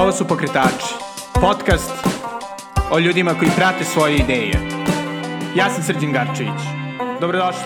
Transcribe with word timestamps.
Ovo 0.00 0.12
su 0.12 0.24
Pokretači, 0.28 0.94
podcast 1.34 1.90
o 2.92 2.98
ljudima 2.98 3.34
koji 3.34 3.50
prate 3.56 3.84
svoje 3.84 4.16
ideje. 4.16 4.52
Ja 5.56 5.70
sam 5.70 5.82
Srđan 5.82 6.12
Garčević. 6.12 6.60
Dobrodošli. 7.20 7.62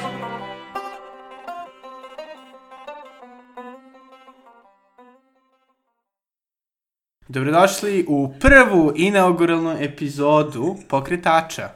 Dobrodošli 7.28 8.04
u 8.08 8.34
prvu 8.40 8.92
inauguralnu 8.96 9.76
epizodu 9.80 10.76
Pokretača. 10.88 11.68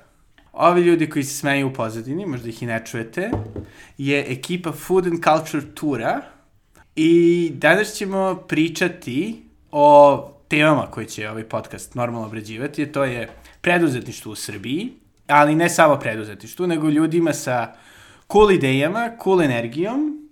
Ovi 0.53 0.81
ljudi 0.81 1.11
koji 1.11 1.25
se 1.25 1.35
smeju 1.35 1.69
u 1.69 1.73
pozadini, 1.73 2.27
možda 2.27 2.49
ih 2.49 2.63
i 2.63 2.67
ne 2.67 2.87
čujete, 2.87 3.31
je 3.99 4.33
ekipa 4.33 4.73
Food 4.73 5.07
and 5.07 5.25
Culture 5.25 5.75
Tura 5.75 6.21
i 6.97 7.51
danas 7.55 7.93
ćemo 7.93 8.35
pričati 8.49 9.43
o 9.73 10.35
temama 10.49 10.87
koje 10.91 11.07
će 11.07 11.31
ovaj 11.31 11.45
podcast 11.45 11.95
normalno 11.95 12.27
obrađivati, 12.27 12.93
to 12.93 13.05
je 13.05 13.29
preduzetništvo 13.61 14.33
u 14.33 14.37
Srbiji, 14.37 14.93
ali 15.27 15.55
ne 15.55 15.69
samo 15.69 15.97
preduzetništvo, 15.97 16.67
nego 16.67 16.89
ljudima 16.89 17.33
sa 17.33 17.75
cool 18.33 18.53
idejama, 18.53 19.11
cool 19.23 19.43
energijom, 19.43 20.29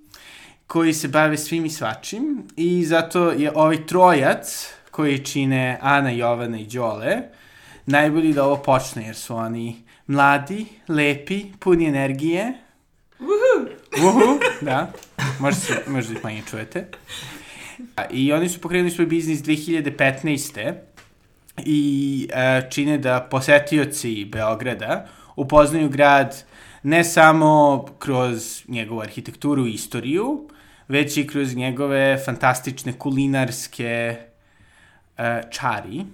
koji 0.67 0.93
se 0.93 1.09
bave 1.09 1.37
svim 1.37 1.65
i 1.65 1.71
svačim 1.71 2.43
i 2.57 2.85
zato 2.85 3.31
je 3.31 3.53
ovaj 3.55 3.87
trojac 3.87 4.75
koji 4.91 5.19
čine 5.19 5.79
Ana, 5.83 6.11
Jovana 6.11 6.59
i 6.59 6.67
Đole 6.67 7.23
najbolji 7.87 8.33
da 8.33 8.45
ovo 8.45 8.57
počne 8.57 9.07
jer 9.07 9.17
su 9.17 9.37
oni 9.37 9.83
mladi, 10.07 10.67
lepi, 10.89 11.45
puni 11.61 11.87
energije. 11.87 12.53
Uhu! 13.21 13.69
Uhu, 14.09 14.39
da. 14.61 14.93
Možda, 15.39 15.61
se, 15.61 15.83
možda 15.87 16.13
ih 16.13 16.25
manje 16.25 16.43
čujete. 16.51 16.89
I 18.11 18.33
oni 18.33 18.49
su 18.49 18.61
pokrenuli 18.61 18.91
svoj 18.91 19.07
biznis 19.07 19.43
2015. 19.43 20.75
I 21.65 22.29
uh, 22.31 22.71
čine 22.71 22.99
da 22.99 23.21
posetioci 23.31 24.25
Beograda 24.25 25.07
upoznaju 25.37 25.89
grad 25.89 26.45
ne 26.83 27.05
samo 27.05 27.85
kroz 27.99 28.63
njegovu 28.69 29.01
arhitekturu 29.01 29.67
i 29.67 29.73
istoriju, 29.73 30.49
već 30.89 31.17
i 31.17 31.27
kroz 31.27 31.57
njegove 31.57 32.19
fantastične 32.25 32.93
kulinarske 32.93 34.17
uh, 34.17 35.25
čari, 35.51 36.05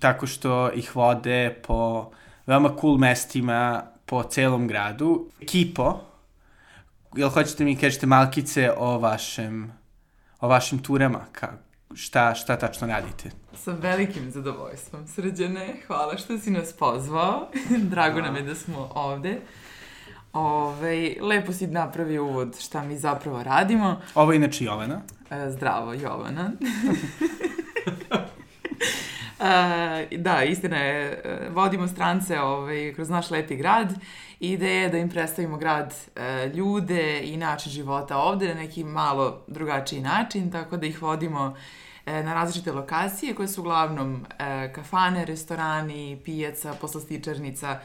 tako 0.00 0.26
što 0.26 0.70
ih 0.72 0.96
vode 0.96 1.54
po 1.66 2.10
veoma 2.46 2.76
cool 2.80 2.98
mestima 2.98 3.82
po 4.06 4.22
celom 4.22 4.68
gradu. 4.68 5.26
Kipo, 5.46 6.00
jel 7.16 7.28
hoćete 7.28 7.64
mi 7.64 7.76
kažete 7.76 8.06
malkice 8.06 8.72
o 8.76 8.98
vašem 8.98 9.81
o 10.42 10.48
vašim 10.48 10.78
turama, 10.78 11.20
ka, 11.32 11.52
šta, 11.94 12.34
šta 12.34 12.56
tačno 12.56 12.86
radite? 12.86 13.30
Sa 13.54 13.72
velikim 13.72 14.30
zadovoljstvom, 14.30 15.06
Srđane. 15.06 15.76
Hvala 15.86 16.16
što 16.16 16.38
si 16.38 16.50
nas 16.50 16.72
pozvao. 16.72 17.48
Drago 17.90 18.20
nam 18.20 18.36
je 18.36 18.42
da 18.42 18.54
smo 18.54 18.90
ovde. 18.94 19.40
Ove, 20.32 21.14
lepo 21.20 21.52
si 21.52 21.66
napravio 21.66 22.24
uvod 22.24 22.56
šta 22.60 22.82
mi 22.82 22.98
zapravo 22.98 23.42
radimo. 23.42 24.00
Ovo 24.14 24.32
je 24.32 24.36
inače 24.36 24.64
Jovana. 24.64 25.00
E, 25.30 25.50
zdravo, 25.50 25.92
Jovana. 25.92 26.52
e, 29.42 30.16
da, 30.16 30.42
istina 30.44 30.76
je, 30.76 31.22
e, 31.24 31.48
vodimo 31.50 31.88
strance 31.88 32.40
ovaj, 32.40 32.92
kroz 32.94 33.10
naš 33.10 33.30
lepi 33.30 33.56
grad. 33.56 33.94
Ideja 34.40 34.82
je 34.82 34.88
da 34.88 34.98
im 34.98 35.10
predstavimo 35.10 35.56
grad, 35.56 35.94
e, 36.16 36.48
ljude 36.54 37.20
i 37.24 37.36
način 37.36 37.72
života 37.72 38.18
ovde 38.18 38.48
na 38.48 38.54
neki 38.54 38.84
malo 38.84 39.44
drugačiji 39.46 40.00
način, 40.00 40.50
tako 40.50 40.76
da 40.76 40.86
ih 40.86 41.02
vodimo 41.02 41.56
e, 42.06 42.22
na 42.22 42.34
različite 42.34 42.72
lokacije 42.72 43.34
koje 43.34 43.48
su 43.48 43.60
uglavnom 43.60 44.26
kafane, 44.74 45.24
restorani, 45.24 46.20
pijaca, 46.24 46.74
poslastičarnica, 46.80 47.80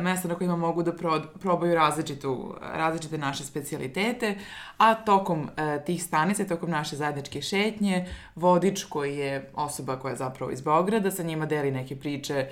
mesta 0.00 0.28
na 0.28 0.34
kojima 0.34 0.56
mogu 0.56 0.82
da 0.82 0.92
pro, 0.92 1.20
probaju 1.40 1.74
različitu, 1.74 2.54
različite 2.72 3.18
naše 3.18 3.44
specialitete, 3.44 4.34
a 4.78 4.94
tokom 4.94 5.50
e, 5.56 5.84
tih 5.84 6.02
stanica, 6.04 6.44
tokom 6.44 6.70
naše 6.70 6.96
zajedničke 6.96 7.42
šetnje, 7.42 8.06
vodič 8.34 8.84
koji 8.84 9.16
je 9.16 9.50
osoba 9.54 9.96
koja 9.96 10.10
je 10.10 10.16
zapravo 10.16 10.52
iz 10.52 10.60
Beograda, 10.60 11.10
sa 11.10 11.22
njima 11.22 11.46
deli 11.46 11.70
neke 11.70 11.96
priče 11.96 12.48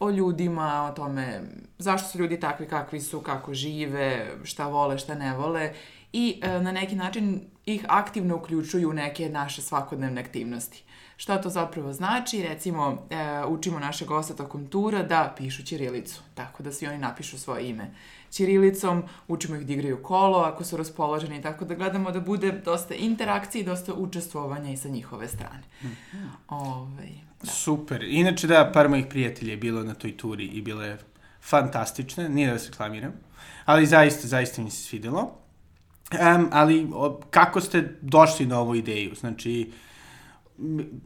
o 0.00 0.10
ljudima, 0.10 0.88
o 0.90 0.94
tome 0.94 1.40
zašto 1.78 2.08
su 2.08 2.18
ljudi 2.18 2.40
takvi 2.40 2.66
kakvi 2.66 3.00
su, 3.00 3.20
kako 3.20 3.54
žive, 3.54 4.26
šta 4.44 4.66
vole, 4.66 4.98
šta 4.98 5.14
ne 5.14 5.36
vole 5.36 5.72
i 6.12 6.40
e, 6.42 6.60
na 6.60 6.72
neki 6.72 6.96
način 6.96 7.40
ih 7.66 7.84
aktivno 7.88 8.36
uključuju 8.36 8.90
u 8.90 8.92
neke 8.92 9.28
naše 9.28 9.62
svakodnevne 9.62 10.20
aktivnosti. 10.20 10.84
Šta 11.20 11.40
to 11.40 11.50
zapravo 11.50 11.92
znači? 11.92 12.42
Recimo, 12.42 13.06
e, 13.10 13.44
učimo 13.46 13.78
naše 13.78 14.04
goste 14.04 14.36
tokom 14.36 14.66
tura 14.66 15.02
da 15.02 15.34
pišu 15.36 15.62
ćirilicu, 15.62 16.20
tako 16.34 16.62
da 16.62 16.72
svi 16.72 16.86
oni 16.86 16.98
napišu 16.98 17.38
svoje 17.38 17.68
ime. 17.68 17.90
Ćirilicom 18.30 19.02
učimo 19.28 19.56
ih 19.56 19.66
da 19.66 19.72
igraju 19.72 20.02
kolo 20.02 20.38
ako 20.38 20.64
su 20.64 20.76
raspoloženi, 20.76 21.42
tako 21.42 21.64
da 21.64 21.74
gledamo 21.74 22.10
da 22.10 22.20
bude 22.20 22.52
dosta 22.52 22.94
interakcije 22.94 23.62
i 23.62 23.64
dosta 23.64 23.94
učestvovanja 23.94 24.70
i 24.70 24.76
sa 24.76 24.88
njihove 24.88 25.28
strane. 25.28 25.62
-hmm. 25.82 26.26
Ove, 26.48 26.70
ovaj, 26.70 27.08
da. 27.42 27.50
Super. 27.50 28.04
Inače 28.08 28.46
da, 28.46 28.70
par 28.74 28.88
mojih 28.88 29.06
prijatelja 29.06 29.50
je 29.50 29.56
bilo 29.56 29.84
na 29.84 29.94
toj 29.94 30.16
turi 30.16 30.44
i 30.44 30.62
bile 30.62 30.98
fantastične, 31.42 32.28
nije 32.28 32.46
da 32.46 32.52
vas 32.52 32.66
reklamiram, 32.66 33.12
ali 33.64 33.86
zaista, 33.86 34.28
zaista 34.28 34.62
mi 34.62 34.70
se 34.70 34.82
svidelo. 34.82 35.20
Um, 36.12 36.48
ali 36.52 36.88
o, 36.94 37.20
kako 37.30 37.60
ste 37.60 37.96
došli 38.00 38.46
na 38.46 38.60
ovu 38.60 38.74
ideju? 38.74 39.14
Znači, 39.14 39.72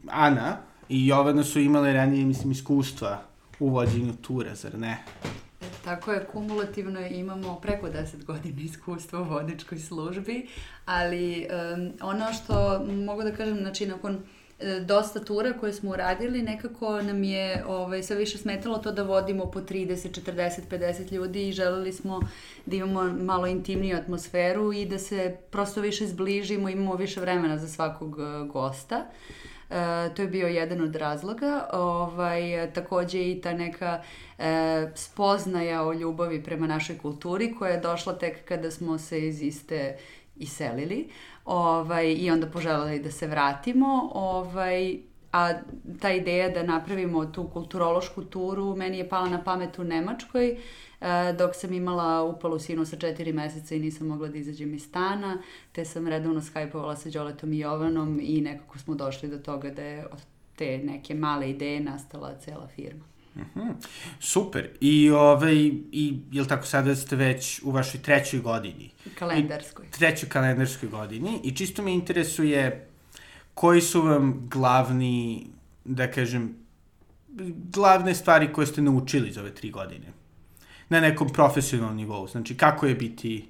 Ana 0.09 0.57
i 0.89 1.07
Jovana 1.07 1.45
su 1.45 1.61
imale 1.61 1.93
ranije, 1.93 2.25
mislim, 2.25 2.53
iskustva 2.53 3.23
u 3.61 3.69
vođenju 3.69 4.13
tura, 4.23 4.55
zar 4.55 4.79
ne? 4.79 4.99
Tako 5.85 6.13
je, 6.13 6.27
kumulativno 6.33 7.01
imamo 7.01 7.55
preko 7.55 7.87
10 7.87 8.25
godina 8.25 8.61
iskustva 8.61 9.21
u 9.21 9.25
vodičkoj 9.25 9.79
službi, 9.79 10.47
ali 10.85 11.47
um, 11.77 11.93
ono 12.01 12.33
što 12.33 12.85
mogu 13.07 13.23
da 13.23 13.33
kažem, 13.33 13.57
znači 13.57 13.87
nakon 13.87 14.15
e, 14.15 14.19
dosta 14.87 15.21
tura 15.21 15.53
koje 15.53 15.73
smo 15.73 15.91
uradili, 15.91 16.43
nekako 16.43 17.03
nam 17.03 17.25
je 17.25 17.65
ovaj, 17.67 18.03
sve 18.03 18.17
više 18.17 18.39
smetalo 18.39 18.79
to 18.79 18.93
da 18.93 19.03
vodimo 19.03 19.51
po 19.51 19.61
30, 19.61 20.21
40, 20.25 20.61
50 20.71 21.13
ljudi 21.13 21.49
i 21.49 21.53
želeli 21.53 21.93
smo 21.93 22.21
da 22.67 22.77
imamo 22.77 23.03
malo 23.03 23.47
intimniju 23.47 23.97
atmosferu 23.97 24.73
i 24.73 24.87
da 24.87 24.99
se 24.99 25.37
prosto 25.51 25.81
više 25.81 26.07
zbližimo, 26.07 26.69
imamo 26.69 26.95
više 26.95 27.21
vremena 27.21 27.59
za 27.59 27.69
svakog 27.69 28.19
uh, 28.19 28.53
gosta. 28.53 29.07
E, 29.73 30.15
to 30.15 30.23
je 30.23 30.29
bio 30.29 30.49
jedan 30.49 30.81
od 30.81 30.97
razloga. 30.97 31.69
Ovaj, 31.73 32.73
takođe 32.75 33.31
i 33.31 33.41
ta 33.41 33.53
neka 33.53 34.03
e, 34.39 34.91
spoznaja 34.95 35.87
o 35.87 35.93
ljubavi 35.93 36.43
prema 36.43 36.67
našoj 36.67 36.99
kulturi 36.99 37.55
koja 37.59 37.73
je 37.73 37.81
došla 37.81 38.19
tek 38.19 38.45
kada 38.45 38.71
smo 38.71 38.99
se 38.99 39.27
iz 39.29 39.43
iste 39.43 39.97
iselili 40.37 41.09
ovaj, 41.45 42.13
i 42.13 42.31
onda 42.31 42.47
poželjeli 42.47 43.03
da 43.03 43.11
se 43.11 43.27
vratimo. 43.27 44.11
Ovaj, 44.15 44.99
a 45.33 45.53
ta 46.01 46.13
ideja 46.13 46.49
da 46.49 46.63
napravimo 46.63 47.27
tu 47.27 47.49
kulturološku 47.49 48.25
turu 48.25 48.77
meni 48.77 48.99
je 48.99 49.09
pala 49.09 49.29
na 49.29 49.45
pamet 49.45 49.79
u 49.79 49.85
Nemačkoj 49.85 50.57
E, 51.03 51.33
dok 51.33 51.55
sam 51.55 51.73
imala 51.73 52.23
upalu 52.23 52.59
sinu 52.59 52.85
sa 52.85 52.97
četiri 52.97 53.33
meseca 53.33 53.75
i 53.75 53.79
nisam 53.79 54.07
mogla 54.07 54.29
da 54.29 54.39
izađem 54.39 54.75
iz 54.75 54.83
stana, 54.83 55.43
te 55.73 55.85
sam 55.85 56.09
redovno 56.09 56.43
skajpovala 56.43 56.97
sa 56.97 57.11
Đoletom 57.11 57.53
i 57.53 57.59
Jovanom 57.59 58.21
i 58.23 58.41
nekako 58.41 58.79
smo 58.79 58.95
došli 58.95 59.29
do 59.29 59.39
toga 59.39 59.71
da 59.71 59.83
je 59.83 60.07
od 60.07 60.19
te 60.57 60.79
neke 60.79 61.15
male 61.15 61.51
ideje 61.51 61.81
nastala 61.81 62.35
cela 62.39 62.69
firma. 62.69 63.12
Mhm. 63.37 63.69
Super. 64.21 64.69
I, 64.81 65.11
ovaj, 65.11 65.57
i 65.93 66.19
je 66.33 66.43
li 66.43 66.49
tako 66.49 66.67
sada 66.67 66.97
ste 66.97 67.17
već 67.17 67.63
u 67.63 67.71
vašoj 67.71 68.03
trećoj 68.03 68.41
godini? 68.41 68.91
Kalendarskoj. 69.19 69.87
I, 69.87 69.91
trećoj 69.91 70.29
kalendarskoj 70.29 70.89
godini. 70.89 71.41
I 71.45 71.57
čisto 71.57 71.83
me 71.83 71.93
interesuje 71.93 72.89
koji 73.55 73.81
su 73.81 74.03
vam 74.03 74.49
glavni, 74.51 75.47
da 75.85 76.11
kažem, 76.11 76.55
glavne 77.73 78.15
stvari 78.15 78.53
koje 78.53 78.67
ste 78.67 78.83
naučili 78.83 79.33
za 79.33 79.41
ove 79.41 79.55
tri 79.55 79.71
godine? 79.71 80.13
na 80.93 81.01
nekom 81.01 81.29
profesionalnom 81.29 81.97
nivou. 81.97 82.29
Znači, 82.29 82.57
kako 82.57 82.87
je 82.87 82.95
biti 82.95 83.49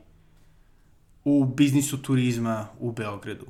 u 1.24 1.44
biznisu 1.44 2.02
turizma 2.02 2.68
u 2.78 2.92
Beogradu? 2.92 3.46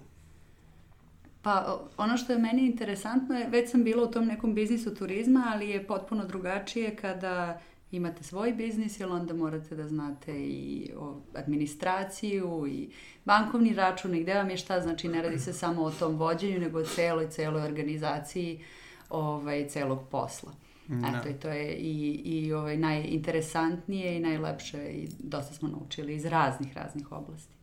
Pa 1.42 1.80
ono 1.96 2.16
što 2.16 2.32
je 2.32 2.38
meni 2.38 2.66
interesantno 2.66 3.38
je, 3.38 3.48
već 3.48 3.70
sam 3.70 3.84
bila 3.84 4.04
u 4.04 4.10
tom 4.10 4.24
nekom 4.24 4.54
biznisu 4.54 4.94
turizma, 4.94 5.50
ali 5.54 5.68
je 5.68 5.86
potpuno 5.86 6.24
drugačije 6.24 6.96
kada 6.96 7.60
imate 7.92 8.24
svoj 8.24 8.52
biznis, 8.52 9.00
jer 9.00 9.08
onda 9.08 9.34
morate 9.34 9.76
da 9.76 9.88
znate 9.88 10.32
i 10.32 10.90
o 10.96 11.20
administraciju 11.34 12.66
i 12.68 12.90
bankovni 13.24 13.74
račun 13.74 14.14
i 14.14 14.22
gde 14.22 14.34
vam 14.34 14.50
je 14.50 14.56
šta, 14.56 14.80
znači 14.80 15.08
ne 15.08 15.22
radi 15.22 15.38
se 15.38 15.52
samo 15.52 15.82
o 15.82 15.90
tom 15.90 16.16
vođenju, 16.16 16.60
nego 16.60 16.78
o 16.78 16.84
celoj, 16.84 17.30
celoj 17.30 17.62
organizaciji 17.62 18.64
ovaj, 19.10 19.68
celog 19.68 20.08
posla. 20.10 20.52
No. 20.88 21.08
Eto, 21.08 21.28
i 21.28 21.32
to 21.32 21.48
je 21.48 21.74
i, 21.74 22.22
i 22.24 22.52
ovaj, 22.52 22.76
najinteresantnije 22.76 24.16
i 24.16 24.20
najlepše 24.20 24.78
i 24.78 25.08
dosta 25.18 25.54
smo 25.54 25.68
naučili 25.68 26.14
iz 26.14 26.24
raznih, 26.24 26.76
raznih 26.76 27.12
oblasti. 27.12 27.54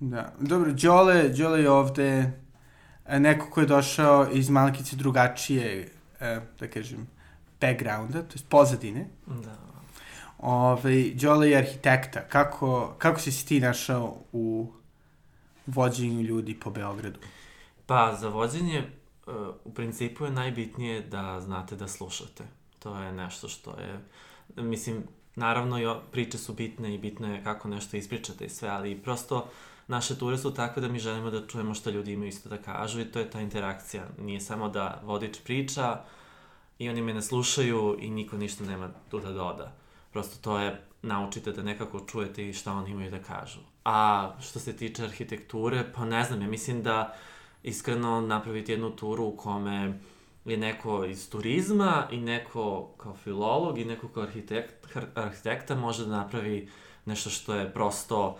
Da. 0.00 0.32
Dobro, 0.40 0.72
Đole, 0.72 1.28
Đole 1.28 1.60
je 1.60 1.70
ovde 1.70 2.32
neko 3.08 3.50
ko 3.50 3.60
je 3.60 3.66
došao 3.66 4.28
iz 4.32 4.50
malkice 4.50 4.96
drugačije, 4.96 5.92
e, 6.20 6.40
da 6.60 6.68
kažem, 6.68 7.06
backgrounda, 7.60 8.22
to 8.22 8.38
je 8.38 8.42
pozadine. 8.48 9.08
Da. 9.26 9.56
Ove, 10.38 11.10
Đole 11.14 11.50
je 11.50 11.58
arhitekta. 11.58 12.20
Kako, 12.20 12.94
kako 12.98 13.20
si 13.20 13.32
se 13.32 13.46
ti 13.46 13.60
našao 13.60 14.16
u 14.32 14.72
vođenju 15.66 16.22
ljudi 16.22 16.60
po 16.60 16.70
Beogradu? 16.70 17.18
Pa, 17.86 18.16
za 18.20 18.28
vođenje, 18.28 18.82
uh, 19.26 19.34
u 19.64 19.74
principu 19.74 20.24
je 20.24 20.30
najbitnije 20.30 21.00
da 21.00 21.40
znate 21.40 21.76
da 21.76 21.88
slušate. 21.88 22.44
To 22.78 22.98
je 22.98 23.12
nešto 23.12 23.48
što 23.48 23.70
je, 23.70 24.00
mislim, 24.56 25.02
naravno 25.36 26.00
priče 26.12 26.38
su 26.38 26.54
bitne 26.54 26.94
i 26.94 26.98
bitno 26.98 27.34
je 27.34 27.44
kako 27.44 27.68
nešto 27.68 27.96
ispričate 27.96 28.44
i 28.44 28.48
sve, 28.48 28.68
ali 28.68 28.98
prosto 28.98 29.48
naše 29.86 30.18
ture 30.18 30.38
su 30.38 30.54
takve 30.54 30.82
da 30.82 30.88
mi 30.88 30.98
želimo 30.98 31.30
da 31.30 31.46
čujemo 31.46 31.74
što 31.74 31.90
ljudi 31.90 32.12
imaju 32.12 32.28
isto 32.28 32.48
da 32.48 32.58
kažu 32.58 33.00
i 33.00 33.04
to 33.04 33.18
je 33.18 33.30
ta 33.30 33.40
interakcija. 33.40 34.06
Nije 34.18 34.40
samo 34.40 34.68
da 34.68 35.00
vodič 35.04 35.40
priča 35.44 36.00
i 36.78 36.88
oni 36.88 37.02
me 37.02 37.14
ne 37.14 37.22
slušaju 37.22 37.96
i 38.00 38.10
niko 38.10 38.36
ništa 38.36 38.64
nema 38.64 38.90
tu 39.10 39.20
da 39.20 39.32
doda. 39.32 39.72
Prosto 40.12 40.36
to 40.42 40.58
je, 40.58 40.80
naučite 41.02 41.52
da 41.52 41.62
nekako 41.62 42.00
čujete 42.00 42.48
i 42.48 42.52
šta 42.52 42.72
oni 42.72 42.90
imaju 42.90 43.10
da 43.10 43.18
kažu. 43.18 43.58
A 43.84 44.30
što 44.40 44.58
se 44.58 44.76
tiče 44.76 45.04
arhitekture, 45.04 45.92
pa 45.94 46.04
ne 46.04 46.24
znam, 46.24 46.42
ja 46.42 46.48
mislim 46.48 46.82
da 46.82 47.16
iskreno 47.62 48.20
napraviti 48.20 48.72
jednu 48.72 48.90
turu 48.90 49.24
u 49.24 49.36
kome 49.36 50.00
je 50.44 50.56
neko 50.56 51.04
iz 51.04 51.30
turizma 51.30 52.08
i 52.10 52.16
neko 52.16 52.88
kao 52.96 53.14
filolog 53.14 53.78
i 53.78 53.84
neko 53.84 54.08
kao 54.08 54.22
arhitekt, 54.22 54.96
arhitekta 55.14 55.74
može 55.74 56.06
da 56.06 56.16
napravi 56.16 56.68
nešto 57.04 57.30
što 57.30 57.54
je 57.54 57.72
prosto 57.72 58.38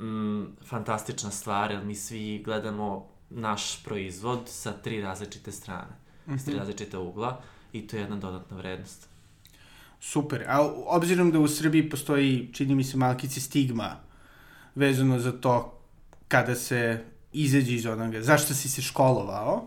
mm, 0.00 0.56
fantastična 0.66 1.30
stvar, 1.30 1.70
jer 1.70 1.84
mi 1.84 1.94
svi 1.94 2.42
gledamo 2.44 3.08
naš 3.30 3.84
proizvod 3.84 4.40
sa 4.46 4.72
tri 4.72 5.00
različite 5.02 5.52
strane, 5.52 5.96
s 6.26 6.44
tri 6.44 6.54
različite 6.54 6.98
ugla 6.98 7.40
i 7.72 7.86
to 7.86 7.96
je 7.96 8.00
jedna 8.00 8.16
dodatna 8.16 8.56
vrednost. 8.56 9.08
Super. 10.00 10.44
A 10.48 10.60
obzirom 10.86 11.30
da 11.30 11.38
u 11.38 11.48
Srbiji 11.48 11.90
postoji, 11.90 12.50
čini 12.52 12.74
mi 12.74 12.84
se, 12.84 12.96
malkice 12.96 13.40
stigma 13.40 13.96
vezano 14.74 15.18
za 15.18 15.32
to 15.32 15.80
kada 16.28 16.54
se 16.54 17.04
izađe 17.32 17.74
iz 17.74 17.86
onoga, 17.86 18.22
zašto 18.22 18.54
si 18.54 18.68
se 18.68 18.82
školovao, 18.82 19.66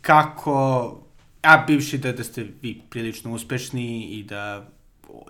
kako, 0.00 0.54
a 1.42 1.64
bivši 1.66 1.98
da, 1.98 2.12
da 2.12 2.24
ste 2.24 2.46
vi 2.62 2.82
prilično 2.90 3.32
uspešni 3.32 4.04
i 4.04 4.22
da 4.22 4.68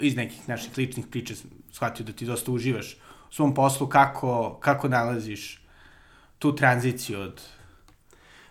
iz 0.00 0.16
nekih 0.16 0.48
naših 0.48 0.78
ličnih 0.78 1.06
priča 1.06 1.34
shvatio 1.72 2.06
da 2.06 2.12
ti 2.12 2.26
dosta 2.26 2.52
uživaš 2.52 2.96
svom 3.34 3.54
poslu, 3.54 3.86
kako, 3.86 4.56
kako 4.60 4.88
nalaziš 4.88 5.66
tu 6.38 6.56
tranziciju 6.56 7.20
od 7.20 7.42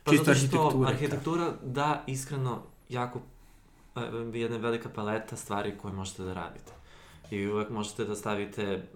Pa 0.04 0.12
čisto 0.12 0.32
arhitekture? 0.32 0.92
arhitektura 0.92 1.52
da 1.64 2.04
iskreno 2.08 2.62
jako 2.90 3.20
e, 3.96 4.02
jedna 4.40 4.58
velika 4.58 4.90
paleta 4.90 5.36
stvari 5.36 5.78
koje 5.82 5.94
možete 5.94 6.24
da 6.24 6.34
radite. 6.34 6.72
I 7.32 7.48
uvek 7.48 7.70
možete 7.70 8.06
da 8.06 8.16
stavite 8.16 8.88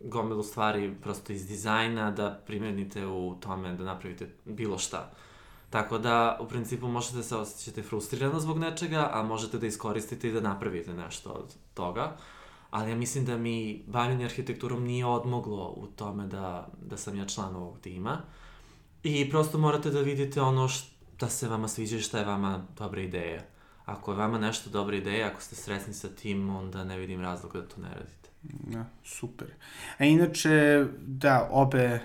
gomilu 0.00 0.42
stvari 0.42 0.94
prosto 1.02 1.32
iz 1.32 1.48
dizajna, 1.48 2.10
da 2.10 2.42
primenite 2.46 3.06
u 3.06 3.36
tome 3.40 3.72
da 3.72 3.84
napravite 3.84 4.28
bilo 4.44 4.78
šta. 4.78 5.10
Tako 5.70 5.98
da, 5.98 6.38
u 6.40 6.48
principu, 6.48 6.88
možete 6.88 7.16
da 7.16 7.22
se 7.22 7.36
osjećate 7.36 7.82
frustrirano 7.82 8.40
zbog 8.40 8.58
nečega, 8.58 9.10
a 9.12 9.22
možete 9.22 9.58
da 9.58 9.66
iskoristite 9.66 10.28
i 10.28 10.32
da 10.32 10.40
napravite 10.40 10.94
nešto 10.94 11.30
od 11.30 11.54
toga. 11.74 12.16
Ali 12.76 12.90
ja 12.90 12.96
mislim 12.96 13.24
da 13.24 13.36
mi 13.36 13.82
bavljenje 13.86 14.24
arhitekturom 14.24 14.84
nije 14.84 15.06
odmoglo 15.06 15.74
u 15.76 15.86
tome 15.86 16.26
da, 16.26 16.68
da 16.82 16.96
sam 16.96 17.16
ja 17.16 17.24
član 17.26 17.56
ovog 17.56 17.78
tima. 17.78 18.18
I 19.02 19.30
prosto 19.30 19.58
morate 19.58 19.90
da 19.90 20.00
vidite 20.00 20.40
ono 20.40 20.68
šta 20.68 21.28
se 21.28 21.48
vama 21.48 21.68
sviđa 21.68 21.96
i 21.96 22.00
šta 22.00 22.18
je 22.18 22.24
vama 22.24 22.64
dobra 22.78 23.00
ideja. 23.00 23.42
Ako 23.84 24.12
je 24.12 24.18
vama 24.18 24.38
nešto 24.38 24.70
dobra 24.70 24.96
ideja, 24.96 25.26
ako 25.26 25.40
ste 25.40 25.56
sresni 25.56 25.94
sa 25.94 26.08
tim, 26.08 26.50
onda 26.56 26.84
ne 26.84 26.98
vidim 26.98 27.20
razloga 27.20 27.60
da 27.60 27.68
to 27.68 27.80
ne 27.80 27.88
radite. 27.88 28.30
Ja, 28.72 28.84
super. 29.04 29.48
A 29.98 30.04
inače, 30.04 30.86
da, 31.06 31.48
obe 31.52 32.00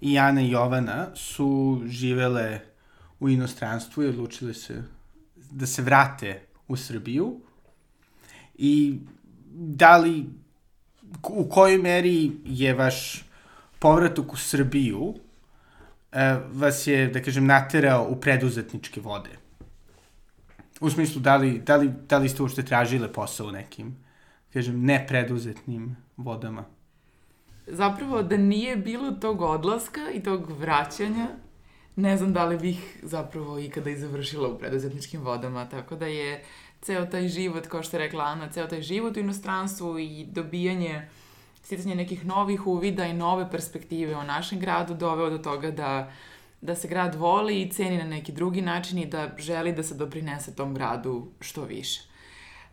i 0.00 0.18
Ana 0.18 0.40
i 0.40 0.50
Jovana 0.50 1.16
su 1.16 1.82
živele 1.86 2.60
u 3.20 3.28
inostranstvu 3.28 4.02
i 4.02 4.08
odlučile 4.08 4.54
se 4.54 4.82
da 5.50 5.66
se 5.66 5.82
vrate 5.82 6.42
u 6.68 6.76
Srbiju. 6.76 7.40
I 8.54 8.98
da 9.54 9.96
li, 9.96 10.26
u 11.28 11.48
kojoj 11.48 11.78
meri 11.78 12.30
je 12.44 12.74
vaš 12.74 13.24
povratak 13.78 14.32
u 14.32 14.36
Srbiju 14.36 15.14
e, 16.12 16.36
vas 16.52 16.86
je, 16.86 17.08
da 17.08 17.22
kažem, 17.22 17.46
naterao 17.46 18.06
u 18.10 18.20
preduzetničke 18.20 19.00
vode? 19.00 19.30
U 20.80 20.90
smislu, 20.90 21.20
da 21.20 21.36
li, 21.36 21.58
da 21.58 21.76
li, 21.76 21.92
da 22.08 22.18
li 22.18 22.28
ste 22.28 22.42
uopšte 22.42 22.62
tražile 22.62 23.12
posao 23.12 23.46
u 23.46 23.52
nekim 23.52 24.04
kažem, 24.54 24.84
nepreduzetnim 24.84 25.96
vodama. 26.16 26.64
Zapravo, 27.66 28.22
da 28.22 28.36
nije 28.36 28.76
bilo 28.76 29.10
tog 29.10 29.40
odlaska 29.40 30.10
i 30.14 30.22
tog 30.22 30.50
vraćanja, 30.58 31.28
ne 31.96 32.16
znam 32.16 32.32
da 32.32 32.44
li 32.44 32.58
bih 32.58 32.98
zapravo 33.02 33.58
ikada 33.58 33.90
i 33.90 33.96
završila 33.96 34.48
u 34.48 34.58
preduzetničkim 34.58 35.22
vodama, 35.22 35.68
tako 35.68 35.96
da 35.96 36.06
je 36.06 36.44
ceo 36.84 37.06
taj 37.06 37.28
život, 37.28 37.66
kao 37.66 37.82
što 37.82 37.96
je 37.96 37.98
rekla 37.98 38.24
Ana, 38.24 38.48
ceo 38.48 38.66
taj 38.66 38.82
život 38.82 39.16
u 39.16 39.20
inostranstvu 39.20 39.98
i 39.98 40.26
dobijanje, 40.30 41.08
sticanje 41.62 41.94
nekih 41.94 42.26
novih 42.26 42.66
uvida 42.66 43.06
i 43.06 43.12
nove 43.12 43.50
perspektive 43.50 44.16
o 44.16 44.24
našem 44.24 44.60
gradu 44.60 44.94
doveo 44.94 45.30
do 45.30 45.38
toga 45.38 45.70
da, 45.70 46.12
da 46.60 46.74
se 46.74 46.88
grad 46.88 47.14
voli 47.14 47.62
i 47.62 47.70
ceni 47.70 47.98
na 47.98 48.04
neki 48.04 48.32
drugi 48.32 48.62
način 48.62 48.98
i 48.98 49.06
da 49.06 49.30
želi 49.38 49.72
da 49.72 49.82
se 49.82 49.94
doprinese 49.94 50.54
tom 50.56 50.74
gradu 50.74 51.26
što 51.40 51.64
više. 51.64 52.02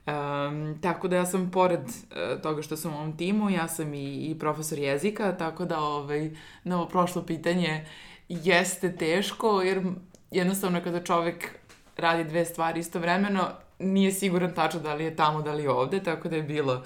Um, 0.08 0.80
tako 0.81 1.07
da 1.07 1.16
ja 1.16 1.25
sam 1.25 1.52
pored 1.52 1.80
uh, 1.80 2.42
toga 2.42 2.62
što 2.62 2.78
sam 2.78 2.94
u 2.94 2.98
ovom 2.98 3.18
timu, 3.18 3.50
ja 3.50 3.68
sam 3.68 3.94
i, 3.94 4.16
i 4.16 4.40
profesor 4.40 4.80
jezika, 4.80 5.38
tako 5.38 5.66
da 5.66 5.80
ovaj, 5.80 6.31
na 6.64 6.78
ovo 6.78 6.88
prošlo 6.88 7.24
pitanje 7.25 7.86
jeste 8.30 8.96
teško, 8.96 9.62
jer 9.62 9.84
jednostavno 10.31 10.81
kada 10.84 11.04
čovek 11.04 11.56
radi 11.98 12.24
dve 12.24 12.46
stvari 12.46 12.80
istovremeno, 12.80 13.50
nije 13.81 14.12
siguran 14.13 14.54
tačno 14.54 14.80
da 14.80 14.94
li 14.94 15.04
je 15.04 15.16
tamo, 15.16 15.42
da 15.42 15.54
li 15.54 15.63
je 15.63 15.69
ovde, 15.72 16.00
tako 16.01 16.30
da 16.30 16.36
je 16.36 16.44
bilo 16.44 16.74
uh, 16.74 16.83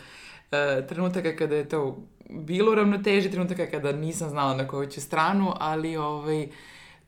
trenutaka 0.85 1.35
kada 1.35 1.55
je 1.55 1.69
to 1.69 1.97
bilo 2.29 2.71
u 2.71 2.75
ravnoteži, 2.75 3.31
trenutaka 3.31 3.65
kada 3.67 3.91
nisam 3.93 4.29
znala 4.29 4.55
na 4.55 4.67
koju 4.67 4.87
ću 4.87 5.01
stranu, 5.01 5.53
ali 5.55 5.97
ovaj, 5.97 6.47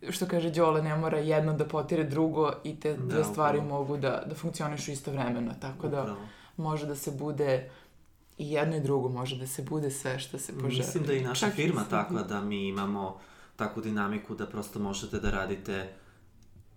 što 0.09 0.25
kaže 0.25 0.49
Đole, 0.51 0.81
ne 0.81 0.95
mora 0.95 1.17
jedno 1.19 1.53
da 1.53 1.65
potire 1.65 2.03
drugo 2.03 2.51
i 2.63 2.75
te 2.75 2.93
dve 2.95 3.17
Da, 3.17 3.23
stvari 3.23 3.57
upravo. 3.57 3.75
mogu 3.75 3.97
da, 3.97 4.23
da 4.25 4.35
funkcionišu 4.35 4.91
istovremeno, 4.91 5.53
tako 5.55 5.87
da 5.87 6.01
Upravo. 6.01 6.19
može 6.57 6.85
da 6.85 6.95
se 6.95 7.11
bude 7.11 7.69
i 8.37 8.51
jedno 8.51 8.75
i 8.75 8.81
drugo, 8.81 9.09
može 9.09 9.37
da 9.37 9.47
se 9.47 9.61
bude 9.63 9.91
sve 9.91 10.19
što 10.19 10.37
se 10.39 10.53
poželi. 10.53 10.77
Mislim 10.77 11.03
da 11.03 11.13
je 11.13 11.19
i 11.19 11.23
naša 11.23 11.45
Čak 11.45 11.55
firma 11.55 11.81
sa- 11.81 11.89
takva 11.91 12.23
da 12.23 12.41
mi 12.41 12.67
imamo 12.67 13.19
takvu 13.55 13.81
dinamiku 13.81 14.35
da 14.35 14.45
prosto 14.45 14.79
možete 14.79 15.19
da 15.19 15.29
radite 15.31 15.89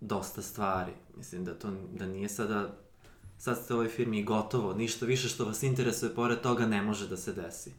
dosta 0.01 0.41
stvari. 0.41 0.91
Mislim 1.17 1.45
da 1.45 1.53
to 1.53 1.67
da 1.91 2.05
nije 2.05 2.29
sada 2.29 2.69
sad 3.41 3.57
ste 3.57 3.73
u 3.73 3.77
ovoj 3.77 3.89
firmi 3.89 4.19
i 4.19 4.23
gotovo, 4.23 4.73
ništa 4.73 5.05
više 5.05 5.29
što 5.29 5.45
vas 5.45 5.63
interesuje 5.63 6.15
pored 6.15 6.41
toga 6.41 6.65
ne 6.65 6.81
može 6.81 7.07
da 7.07 7.17
se 7.17 7.33
desi. 7.33 7.71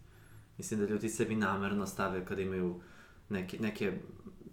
Mislim 0.58 0.80
da 0.80 0.86
ljudi 0.86 1.08
sebi 1.08 1.36
namerno 1.36 1.86
stave 1.86 2.24
kad 2.24 2.38
imaju 2.38 2.80
neke, 3.28 3.58
neke 3.60 3.92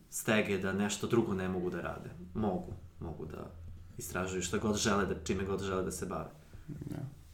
stege 0.09 0.57
da 0.57 0.73
nešto 0.73 1.07
drugo 1.07 1.33
ne 1.33 1.49
mogu 1.49 1.69
da 1.69 1.81
rade. 1.81 2.09
Mogu, 2.33 2.73
mogu 2.99 3.25
da 3.25 3.51
istražuju 3.97 4.41
šta 4.41 4.57
god 4.57 4.77
žele, 4.77 5.05
da, 5.05 5.15
čime 5.23 5.43
god 5.43 5.63
žele 5.63 5.83
da 5.83 5.91
se 5.91 6.05
bave. 6.05 6.29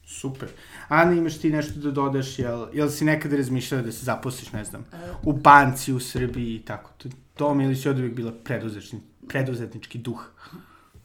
Super. 0.06 0.48
Ana, 0.88 1.12
imaš 1.12 1.38
ti 1.38 1.50
nešto 1.50 1.80
da 1.80 1.90
dodaš? 1.90 2.38
Jel, 2.38 2.66
jel 2.72 2.88
si 2.88 3.04
nekada 3.04 3.36
razmišljala 3.36 3.84
da 3.84 3.92
se 3.92 4.04
zaposliš, 4.04 4.52
ne 4.52 4.64
znam, 4.64 4.84
u 5.22 5.32
banci 5.32 5.92
u 5.92 6.00
Srbiji 6.00 6.54
i 6.54 6.64
tako? 6.64 6.90
To, 6.98 7.08
to 7.34 7.54
mi 7.54 7.64
ili 7.64 7.76
si 7.76 7.88
od 7.88 7.98
uvijek 7.98 8.14
bila 8.14 8.32
preduzetni, 8.44 9.00
preduzetnički 9.28 9.98
duh? 9.98 10.30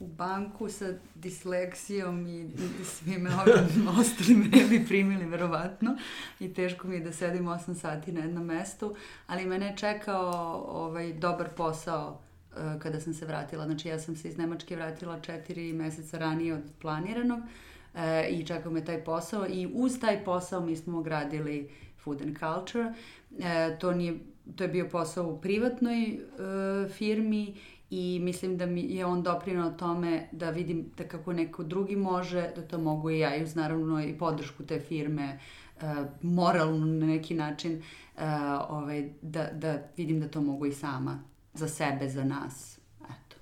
U 0.02 0.08
banku 0.08 0.70
sa 0.70 0.94
disleksijom 1.16 2.28
i, 2.28 2.50
svime 2.84 3.30
ovim 3.30 3.88
ostalim 4.00 4.40
ne 4.40 4.64
bi 4.70 4.86
primili 4.88 5.26
verovatno 5.26 5.98
i 6.40 6.54
teško 6.54 6.88
mi 6.88 6.96
je 6.96 7.02
da 7.02 7.12
sedim 7.12 7.46
8 7.46 7.76
sati 7.76 8.12
na 8.12 8.22
jednom 8.22 8.46
mestu, 8.46 8.96
ali 9.28 9.46
mene 9.46 9.66
je 9.66 9.78
čekao 9.78 10.66
ovaj, 10.68 11.14
dobar 11.14 11.50
posao 11.50 12.20
eh, 12.52 12.80
kada 12.80 13.00
sam 13.00 13.14
se 13.14 13.26
vratila. 13.26 13.66
Znači 13.66 13.88
ja 13.88 14.00
sam 14.00 14.16
se 14.16 14.28
iz 14.28 14.38
Nemačke 14.38 14.76
vratila 14.76 15.20
četiri 15.20 15.74
meseca 15.74 16.18
ranije 16.18 16.54
od 16.54 16.64
planiranog 16.82 17.40
eh, 17.96 18.28
i 18.30 18.46
čekao 18.46 18.72
me 18.72 18.86
taj 18.86 19.04
posao 19.04 19.48
i 19.48 19.72
uz 19.74 20.00
taj 20.00 20.24
posao 20.24 20.62
mi 20.62 20.76
smo 20.76 21.02
gradili 21.02 21.70
Food 22.04 22.22
and 22.22 22.38
Culture. 22.40 22.94
E, 23.40 23.78
to, 23.80 23.94
nije, 23.94 24.20
to 24.56 24.64
je 24.64 24.68
bio 24.68 24.90
posao 24.90 25.28
u 25.28 25.42
privatnoj 25.42 26.04
e, 26.04 26.20
firmi 26.90 27.56
i 27.92 28.20
mislim 28.20 28.58
da 28.58 28.66
mi 28.66 28.82
je 28.82 29.06
on 29.06 29.24
doprinao 29.24 29.72
tome 29.72 30.28
da 30.32 30.50
vidim 30.50 30.92
da 30.98 31.08
kako 31.08 31.34
neko 31.34 31.64
drugi 31.64 31.96
može, 31.96 32.52
da 32.56 32.62
to 32.62 32.78
mogu 32.78 33.10
i 33.10 33.20
ja 33.20 33.36
i 33.36 33.44
uz 33.44 33.56
naravno 33.56 34.04
i 34.04 34.18
podršku 34.18 34.64
te 34.64 34.80
firme 34.80 35.24
e, 35.24 35.40
moralno 36.22 36.86
na 36.86 37.06
neki 37.06 37.34
način 37.34 37.74
e, 37.74 37.82
ovaj, 38.70 39.10
da, 39.22 39.50
da 39.54 39.82
vidim 39.98 40.20
da 40.20 40.28
to 40.28 40.42
mogu 40.42 40.66
i 40.66 40.74
sama 40.74 41.24
za 41.54 41.68
sebe, 41.68 42.10
za 42.10 42.24
nas. 42.24 42.80
Eto. 43.04 43.36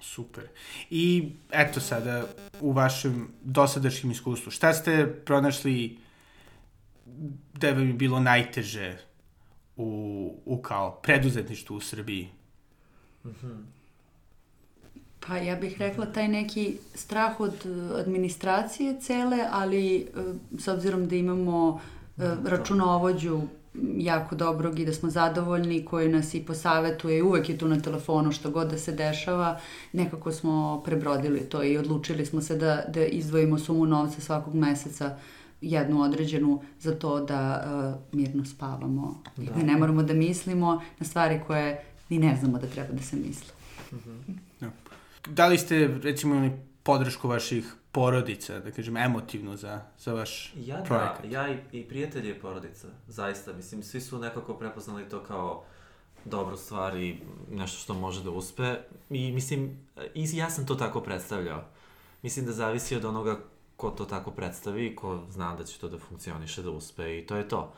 Super. 0.00 0.44
I 0.90 1.32
eto 1.50 1.80
sada, 1.80 2.26
u 2.60 2.72
vašem 2.72 3.28
dosadašnjem 3.42 4.12
iskustvu, 4.12 4.50
šta 4.50 4.72
ste 4.74 5.22
pronašli 5.24 5.98
da 7.54 7.72
bi 7.72 7.92
bilo 7.92 8.20
najteže 8.20 8.96
u, 9.76 10.42
u 10.44 10.62
kao 10.62 11.00
preduzetništvu 11.02 11.76
u 11.76 11.80
Srbiji? 11.80 12.28
Pa 15.26 15.36
ja 15.36 15.56
bih 15.56 15.76
rekla 15.78 16.06
taj 16.06 16.28
neki 16.28 16.76
strah 16.94 17.40
od 17.40 17.54
eh, 17.66 18.00
administracije 18.00 19.00
cele, 19.00 19.38
ali 19.50 19.96
eh, 19.96 20.04
s 20.58 20.68
obzirom 20.68 21.08
da 21.08 21.16
imamo 21.16 21.80
eh, 22.18 22.36
računovođu 22.44 23.40
jako 23.96 24.34
dobrog 24.34 24.78
i 24.78 24.84
da 24.84 24.92
smo 24.92 25.10
zadovoljni, 25.10 25.84
koji 25.84 26.08
nas 26.08 26.34
i 26.34 26.44
posavetuje 26.44 27.18
i 27.18 27.22
uvek 27.22 27.48
je 27.48 27.58
tu 27.58 27.68
na 27.68 27.80
telefonu 27.80 28.32
što 28.32 28.50
god 28.50 28.70
da 28.70 28.78
se 28.78 28.92
dešava, 28.92 29.60
nekako 29.92 30.32
smo 30.32 30.82
prebrodili 30.84 31.40
to 31.40 31.62
i 31.64 31.78
odlučili 31.78 32.26
smo 32.26 32.40
se 32.40 32.56
da, 32.56 32.84
da 32.88 33.04
izdvojimo 33.04 33.58
sumu 33.58 33.86
novca 33.86 34.20
svakog 34.20 34.54
meseca 34.54 35.16
jednu 35.60 36.02
određenu 36.02 36.62
za 36.80 36.94
to 36.94 37.20
da 37.20 37.64
uh, 38.12 38.18
mirno 38.18 38.44
spavamo. 38.44 39.22
Da. 39.36 39.42
I 39.42 39.46
da 39.46 39.62
ne 39.62 39.76
moramo 39.76 40.02
da 40.02 40.14
mislimo 40.14 40.82
na 40.98 41.06
stvari 41.06 41.40
koje 41.46 41.84
ni 42.08 42.18
ne 42.18 42.36
znamo 42.40 42.58
da 42.58 42.66
treba 42.66 42.92
da 42.92 43.02
se 43.02 43.16
misle. 43.16 43.52
Mm 43.92 43.96
-hmm. 43.96 44.43
Da 45.26 45.46
li 45.46 45.58
ste, 45.58 45.98
recimo, 46.02 46.34
imali 46.34 46.52
podršku 46.82 47.28
vaših 47.28 47.74
porodica, 47.92 48.58
da 48.58 48.70
kažem, 48.70 48.96
emotivno 48.96 49.56
za, 49.56 49.80
za 49.98 50.12
vaš 50.12 50.52
ja, 50.56 50.76
da, 50.76 50.82
projekat? 50.82 51.22
Da, 51.22 51.28
ja 51.28 51.52
i, 51.52 51.58
i 51.72 51.88
prijatelji 51.88 52.30
i 52.30 52.40
porodica, 52.40 52.88
zaista. 53.06 53.52
Mislim, 53.52 53.82
svi 53.82 54.00
su 54.00 54.18
nekako 54.18 54.54
prepoznali 54.54 55.08
to 55.08 55.24
kao 55.24 55.64
dobru 56.24 56.56
stvar 56.56 56.96
i 56.96 57.20
nešto 57.50 57.78
što 57.78 57.94
može 57.94 58.24
da 58.24 58.30
uspe. 58.30 58.76
I 59.10 59.32
mislim, 59.32 59.86
i 60.14 60.36
ja 60.36 60.50
sam 60.50 60.66
to 60.66 60.74
tako 60.74 61.00
predstavljao. 61.00 61.64
Mislim 62.22 62.46
da 62.46 62.52
zavisi 62.52 62.96
od 62.96 63.04
onoga 63.04 63.38
ko 63.76 63.90
to 63.90 64.04
tako 64.04 64.30
predstavi, 64.30 64.96
ko 64.96 65.20
zna 65.30 65.56
da 65.56 65.64
će 65.64 65.78
to 65.78 65.88
da 65.88 65.98
funkcioniše, 65.98 66.62
da 66.62 66.70
uspe 66.70 67.18
i 67.18 67.26
to 67.26 67.36
je 67.36 67.48
to. 67.48 67.74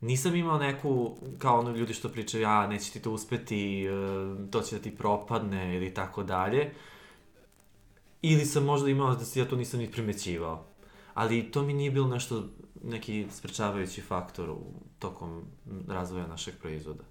Nisam 0.00 0.36
imao 0.36 0.58
neku, 0.58 1.16
kao 1.38 1.58
ono 1.58 1.70
ljudi 1.70 1.94
što 1.94 2.08
pričaju, 2.08 2.42
ja, 2.42 2.66
neće 2.66 2.92
ti 2.92 3.02
to 3.02 3.12
uspeti, 3.12 3.84
e, 3.84 3.90
to 4.50 4.60
će 4.60 4.76
da 4.76 4.82
ti 4.82 4.96
propadne 4.96 5.76
ili 5.76 5.94
tako 5.94 6.22
dalje. 6.22 6.72
Ili 8.22 8.44
sam 8.44 8.64
možda 8.64 8.88
imao 8.88 9.14
da 9.14 9.24
ja 9.34 9.48
to 9.48 9.56
nisam 9.56 9.80
ni 9.80 9.90
primećivao. 9.92 10.66
Ali 11.14 11.50
to 11.50 11.62
mi 11.62 11.74
nije 11.74 11.90
bilo 11.90 12.08
nešto, 12.08 12.44
neki 12.84 13.26
sprečavajući 13.30 14.00
faktor 14.00 14.50
u 14.50 14.64
tokom 14.98 15.42
razvoja 15.88 16.26
našeg 16.26 16.54
proizvoda. 16.60 17.04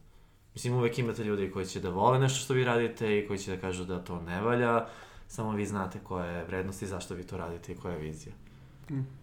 Mislim, 0.53 0.73
uvek 0.73 0.99
imate 0.99 1.23
ljudi 1.23 1.51
koji 1.51 1.65
će 1.65 1.79
da 1.79 1.89
vole 1.89 2.19
nešto 2.19 2.39
što 2.39 2.53
vi 2.53 2.63
radite 2.63 3.19
i 3.19 3.27
koji 3.27 3.39
će 3.39 3.55
da 3.55 3.61
kažu 3.61 3.85
da 3.85 4.03
to 4.03 4.21
ne 4.21 4.41
valja, 4.41 4.85
samo 5.27 5.51
vi 5.51 5.65
znate 5.65 5.99
koja 6.03 6.25
je 6.25 6.45
vrednost 6.45 6.81
i 6.81 6.87
zašto 6.87 7.15
vi 7.15 7.23
to 7.23 7.37
radite 7.37 7.71
i 7.71 7.75
koja 7.75 7.93
je 7.93 7.99
vizija. 7.99 8.35
Mm. 8.89 9.18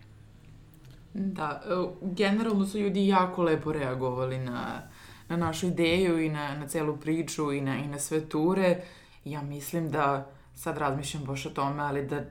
Da, 1.19 1.63
e, 1.65 1.71
generalno 2.03 2.67
su 2.67 2.79
ljudi 2.79 3.07
jako 3.07 3.43
lepo 3.43 3.73
reagovali 3.73 4.39
na, 4.39 4.83
na 5.29 5.37
našu 5.37 5.67
ideju 5.67 6.23
i 6.23 6.29
na, 6.29 6.55
na 6.55 6.69
celu 6.69 6.97
priču 6.97 7.53
i 7.53 7.61
na, 7.61 7.77
i 7.77 7.87
na 7.89 7.99
sve 7.99 8.29
ture. 8.29 8.81
Ja 9.25 9.43
mislim 9.43 9.91
da, 9.91 10.31
sad 10.55 10.79
razmišljam 10.79 11.25
baš 11.25 11.47
o 11.47 11.51
tome, 11.51 11.83
ali 11.83 12.07
da 12.07 12.25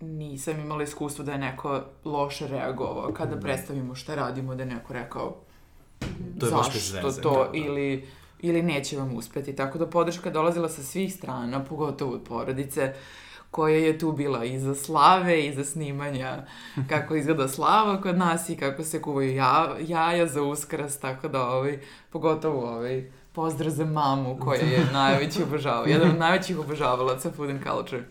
nisam 0.00 0.60
imala 0.60 0.82
iskustvo 0.82 1.24
da 1.24 1.32
je 1.32 1.38
neko 1.38 1.82
loše 2.04 2.48
reagovao 2.48 3.12
kada 3.12 3.34
da. 3.34 3.40
predstavimo 3.40 3.94
šta 3.94 4.14
radimo, 4.14 4.54
da 4.54 4.62
je 4.62 4.68
neko 4.68 4.92
rekao 4.92 5.36
to 6.40 6.46
je 6.46 6.50
zašto 6.50 7.02
baš 7.02 7.16
to 7.22 7.48
da. 7.52 7.58
ili, 7.58 8.08
ili 8.40 8.62
neće 8.62 8.96
vam 8.96 9.16
uspeti. 9.16 9.56
Tako 9.56 9.78
da 9.78 9.86
podrška 9.86 10.30
dolazila 10.30 10.68
sa 10.68 10.82
svih 10.82 11.14
strana, 11.14 11.64
pogotovo 11.64 12.12
od 12.12 12.22
porodice. 12.28 12.84
Uh, 12.84 13.31
koja 13.52 13.76
je 13.76 13.98
tu 13.98 14.12
bila 14.12 14.44
i 14.44 14.58
za 14.58 14.74
slave 14.74 15.46
i 15.46 15.54
za 15.54 15.64
snimanja 15.64 16.44
kako 16.90 17.16
izgleda 17.16 17.48
slava 17.48 18.00
kod 18.00 18.18
nas 18.18 18.48
i 18.48 18.56
kako 18.56 18.84
se 18.84 19.02
kuvaju 19.02 19.34
ja, 19.34 19.76
jaja 19.80 20.26
za 20.26 20.42
uskras, 20.42 20.98
tako 20.98 21.28
da 21.28 21.48
ovaj, 21.48 21.78
pogotovo 22.10 22.76
ovaj, 22.76 23.10
pozdrav 23.32 23.70
za 23.70 23.84
mamu 23.84 24.38
koja 24.40 24.60
je 24.60 24.86
najveći 24.92 25.42
obožavala, 25.42 25.88
jedan 25.88 26.10
od 26.10 26.18
najvećih 26.18 26.58
obožavalaca 26.58 27.30
Food 27.30 27.50
and 27.50 27.62
Culture, 27.62 28.02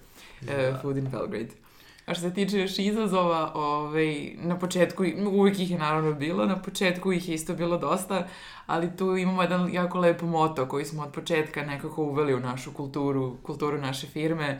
uh, 0.41 0.81
Food 0.81 0.97
in 0.97 1.07
Belgrade. 1.11 1.61
A 2.05 2.13
što 2.13 2.21
se 2.21 2.33
tiče 2.33 2.59
još 2.59 2.79
izazova, 2.79 3.51
ovaj, 3.55 4.33
na 4.37 4.59
početku, 4.59 5.03
uvijek 5.31 5.59
ih 5.59 5.71
je 5.71 5.77
naravno 5.77 6.13
bilo, 6.13 6.45
na 6.45 6.61
početku 6.61 7.11
ih 7.11 7.29
je 7.29 7.35
isto 7.35 7.53
bilo 7.53 7.77
dosta, 7.77 8.27
ali 8.65 8.97
tu 8.97 9.17
imamo 9.17 9.41
jedan 9.41 9.73
jako 9.73 9.99
lep 9.99 10.21
moto 10.21 10.65
koji 10.65 10.85
smo 10.85 11.03
od 11.03 11.11
početka 11.11 11.65
nekako 11.65 12.03
uveli 12.03 12.33
u 12.33 12.39
našu 12.39 12.73
kulturu, 12.73 13.37
kulturu 13.43 13.77
naše 13.77 14.07
firme, 14.07 14.59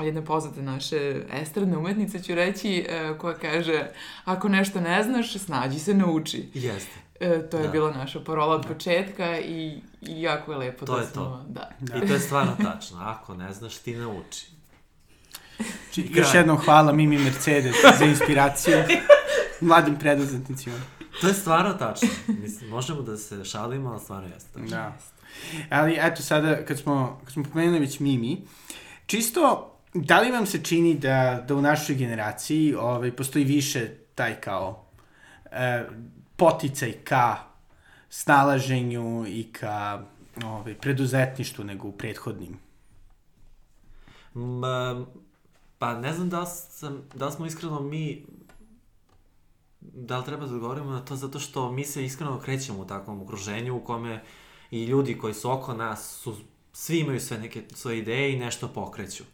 jedne 0.00 0.24
poznate 0.24 0.62
naše 0.62 1.22
estradne 1.32 1.76
umetnice 1.76 2.22
ću 2.22 2.34
reći, 2.34 2.86
e, 2.88 3.18
koja 3.18 3.34
kaže 3.34 3.86
ako 4.24 4.48
nešto 4.48 4.80
ne 4.80 5.02
znaš, 5.02 5.32
snađi 5.38 5.78
se, 5.78 5.94
nauči. 5.94 6.50
Jeste. 6.54 6.98
E, 7.20 7.50
to 7.50 7.56
je 7.56 7.62
da. 7.62 7.68
bila 7.68 7.92
naša 7.92 8.20
parola 8.20 8.54
od 8.54 8.62
da. 8.62 8.68
početka 8.68 9.38
i, 9.38 9.80
i 10.00 10.22
jako 10.22 10.52
je 10.52 10.58
lepo 10.58 10.86
to 10.86 10.94
da 10.94 11.00
je 11.00 11.06
smo... 11.06 11.22
To. 11.22 11.44
Da. 11.48 11.70
da. 11.80 11.96
I 11.96 12.08
to 12.08 12.14
je 12.14 12.20
stvarno 12.20 12.56
tačno. 12.62 12.98
Ako 13.00 13.34
ne 13.34 13.52
znaš, 13.52 13.78
ti 13.78 13.94
nauči. 13.94 14.46
Još 15.96 16.34
jednom 16.34 16.58
hvala 16.58 16.92
Mimi 16.92 17.18
Mercedes 17.18 17.76
za 17.98 18.04
inspiraciju 18.04 18.76
mladim 19.60 19.98
preduzetnicima. 19.98 20.76
To 21.20 21.28
je 21.28 21.34
stvarno 21.34 21.72
tačno. 21.72 22.08
Mislim, 22.26 22.70
možemo 22.70 23.02
da 23.02 23.16
se 23.16 23.44
šalimo, 23.44 23.90
ali 23.90 24.00
stvarno 24.00 24.28
jeste 24.28 24.48
tačno. 24.52 24.68
Da. 24.68 24.98
Ali 25.70 25.98
eto 26.00 26.22
sada, 26.22 26.64
kad 26.64 26.78
smo, 26.78 27.20
kad 27.24 27.32
smo 27.32 27.44
pomenuli 27.44 27.78
već 27.78 28.00
Mimi, 28.00 28.42
čisto 29.06 29.71
Da 29.94 30.20
li 30.20 30.30
vam 30.30 30.46
se 30.46 30.64
čini 30.64 30.94
da, 30.94 31.44
da 31.48 31.54
u 31.54 31.62
našoj 31.62 31.96
generaciji 31.96 32.74
ovaj, 32.74 33.16
postoji 33.16 33.44
više 33.44 33.88
taj 34.14 34.40
kao 34.40 34.86
e, 35.50 35.84
poticaj 36.36 36.92
ka 36.92 37.36
snalaženju 38.08 39.24
i 39.28 39.52
ka 39.52 40.02
ovaj, 40.44 40.74
preduzetništvu 40.74 41.64
nego 41.64 41.88
u 41.88 41.92
prethodnim? 41.92 42.58
Ma, 44.34 45.06
pa 45.78 45.98
ne 45.98 46.12
znam 46.12 46.28
da 46.28 46.46
sam, 46.46 47.02
da 47.14 47.30
smo 47.30 47.46
iskreno 47.46 47.80
mi 47.80 48.26
da 49.80 50.18
li 50.18 50.24
treba 50.24 50.46
da 50.46 50.54
odgovorimo 50.54 50.90
na 50.90 51.04
to 51.04 51.16
zato 51.16 51.38
što 51.38 51.72
mi 51.72 51.84
se 51.84 52.04
iskreno 52.04 52.40
krećemo 52.40 52.80
u 52.80 52.86
takvom 52.86 53.22
okruženju 53.22 53.76
u 53.76 53.80
kome 53.80 54.22
i 54.70 54.84
ljudi 54.84 55.18
koji 55.18 55.34
su 55.34 55.50
oko 55.50 55.74
nas 55.74 56.20
su, 56.22 56.36
svi 56.72 56.98
imaju 56.98 57.20
sve 57.20 57.38
neke 57.38 57.62
svoje 57.74 57.98
ideje 57.98 58.32
i 58.32 58.38
nešto 58.38 58.68
pokreću. 58.68 59.24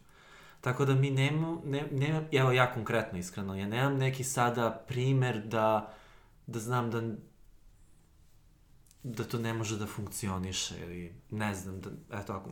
Tako 0.61 0.85
da 0.85 0.95
mi 0.95 1.09
nemamo, 1.11 1.61
ne, 1.65 1.87
nema, 1.91 2.23
evo 2.31 2.51
ja 2.51 2.73
konkretno 2.73 3.19
iskreno, 3.19 3.55
ja 3.55 3.67
nemam 3.67 3.97
neki 3.97 4.23
sada 4.23 4.85
primer 4.87 5.41
da, 5.47 5.93
da 6.47 6.59
znam 6.59 6.91
da 6.91 7.01
da 9.03 9.23
to 9.23 9.39
ne 9.39 9.53
može 9.53 9.77
da 9.77 9.87
funkcioniše 9.87 10.75
ili 10.79 11.13
ne 11.31 11.55
znam, 11.55 11.81
da, 11.81 11.89
eto 12.19 12.33
ako, 12.33 12.49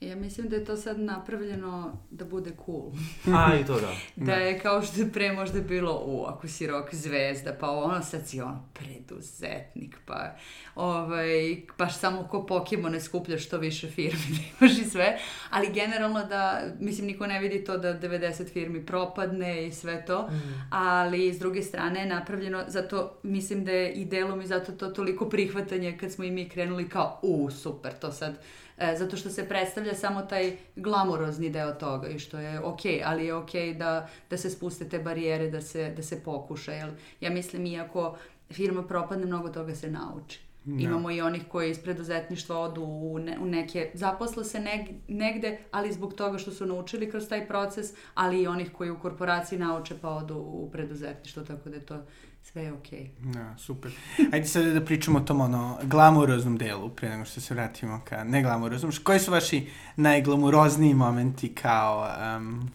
Ja 0.00 0.16
mislim 0.16 0.48
da 0.48 0.56
je 0.56 0.64
to 0.64 0.76
sad 0.76 1.00
napravljeno 1.00 1.98
da 2.10 2.24
bude 2.24 2.50
cool. 2.66 2.92
A, 3.38 3.56
i 3.60 3.66
to 3.66 3.80
da. 3.80 3.94
da 4.26 4.32
je 4.32 4.58
kao 4.58 4.82
što 4.82 5.00
je 5.00 5.12
pre 5.12 5.32
možda 5.32 5.60
bilo, 5.60 6.02
u, 6.06 6.24
ako 6.24 6.48
si 6.48 6.66
rock 6.66 6.94
zvezda, 6.94 7.56
pa 7.60 7.70
ono 7.70 8.02
sad 8.02 8.26
si 8.26 8.40
ono 8.40 8.68
preduzetnik, 8.74 9.96
pa 10.06 10.36
ovaj, 10.74 11.56
baš 11.78 11.98
samo 11.98 12.28
ko 12.30 12.46
Pokemon 12.46 12.92
ne 12.92 13.00
skupljaš 13.00 13.46
što 13.46 13.58
više 13.58 13.88
firmi 13.90 14.20
da 14.60 14.66
imaš 14.66 14.78
i 14.78 14.84
sve, 14.84 15.18
ali 15.50 15.72
generalno 15.72 16.24
da, 16.24 16.62
mislim, 16.80 17.06
niko 17.06 17.26
ne 17.26 17.40
vidi 17.40 17.64
to 17.64 17.78
da 17.78 18.00
90 18.00 18.52
firmi 18.52 18.86
propadne 18.86 19.66
i 19.66 19.72
sve 19.72 20.04
to, 20.06 20.22
mm. 20.22 20.68
ali 20.70 21.34
s 21.34 21.38
druge 21.38 21.62
strane 21.62 22.00
je 22.00 22.06
napravljeno, 22.06 22.64
zato 22.68 23.18
mislim 23.22 23.64
da 23.64 23.72
je 23.72 23.92
i 23.92 24.04
delom 24.04 24.40
i 24.40 24.46
zato 24.46 24.72
to 24.72 24.88
toliko 24.88 25.28
prihvatanje 25.28 25.98
kad 26.00 26.12
smo 26.12 26.24
i 26.24 26.30
mi 26.30 26.48
krenuli 26.48 26.88
kao, 26.88 27.20
u, 27.22 27.50
super, 27.50 27.92
to 27.92 28.12
sad 28.12 28.38
e, 28.78 28.96
zato 28.98 29.16
što 29.16 29.30
se 29.30 29.48
predstavlja 29.48 29.94
samo 29.94 30.22
taj 30.22 30.56
glamurozni 30.76 31.50
deo 31.50 31.72
toga 31.72 32.08
i 32.08 32.18
što 32.18 32.38
je 32.38 32.60
okej, 32.60 32.92
okay, 32.92 33.02
ali 33.04 33.26
je 33.26 33.34
okej 33.34 33.70
okay 33.70 33.78
da, 33.78 34.08
da 34.30 34.36
se 34.36 34.50
spuste 34.50 34.88
te 34.88 34.98
barijere, 34.98 35.50
da 35.50 35.60
se, 35.60 35.92
da 35.96 36.02
se 36.02 36.22
pokuša, 36.24 36.72
jel? 36.72 36.90
Ja 37.20 37.30
mislim, 37.30 37.66
iako 37.66 38.16
firma 38.50 38.82
propadne, 38.82 39.26
mnogo 39.26 39.48
toga 39.48 39.74
se 39.74 39.90
nauči. 39.90 40.48
Da. 40.64 40.82
Imamo 40.82 41.10
i 41.10 41.20
onih 41.20 41.42
koji 41.48 41.70
iz 41.70 41.78
preduzetništva 41.78 42.58
odu 42.58 42.82
u, 42.82 43.18
ne, 43.18 43.38
u 43.40 43.46
neke, 43.46 43.90
zaposle 43.94 44.44
se 44.44 44.60
neg, 44.60 44.80
negde, 45.08 45.58
ali 45.70 45.92
zbog 45.92 46.14
toga 46.14 46.38
što 46.38 46.50
su 46.50 46.66
naučili 46.66 47.10
kroz 47.10 47.28
taj 47.28 47.46
proces, 47.46 47.92
ali 48.14 48.42
i 48.42 48.46
onih 48.46 48.72
koji 48.72 48.90
u 48.90 48.98
korporaciji 48.98 49.58
nauče 49.58 49.94
pa 50.00 50.08
odu 50.10 50.34
u 50.36 50.70
preduzetništvo, 50.72 51.42
tako 51.42 51.68
da 51.68 51.76
je 51.76 51.86
to 51.86 52.02
sve 52.42 52.62
je 52.62 52.72
okej. 52.72 53.10
Okay. 53.20 53.32
Da, 53.32 53.54
super. 53.58 53.92
Ajde 54.32 54.46
sad 54.46 54.64
da 54.64 54.84
pričamo 54.84 55.18
o 55.18 55.22
tom 55.22 55.40
ono 55.40 55.78
glamuroznom 55.82 56.58
delu, 56.58 56.88
pre 56.88 57.08
nego 57.08 57.24
što 57.24 57.40
se 57.40 57.54
vratimo 57.54 58.00
ka 58.04 58.24
neglamuroznom. 58.24 58.92
Koji 59.02 59.20
su 59.20 59.30
vaši 59.30 59.70
najglamurozniji 59.96 60.94
momenti 60.94 61.54
kao 61.54 62.08
um, 62.36 62.70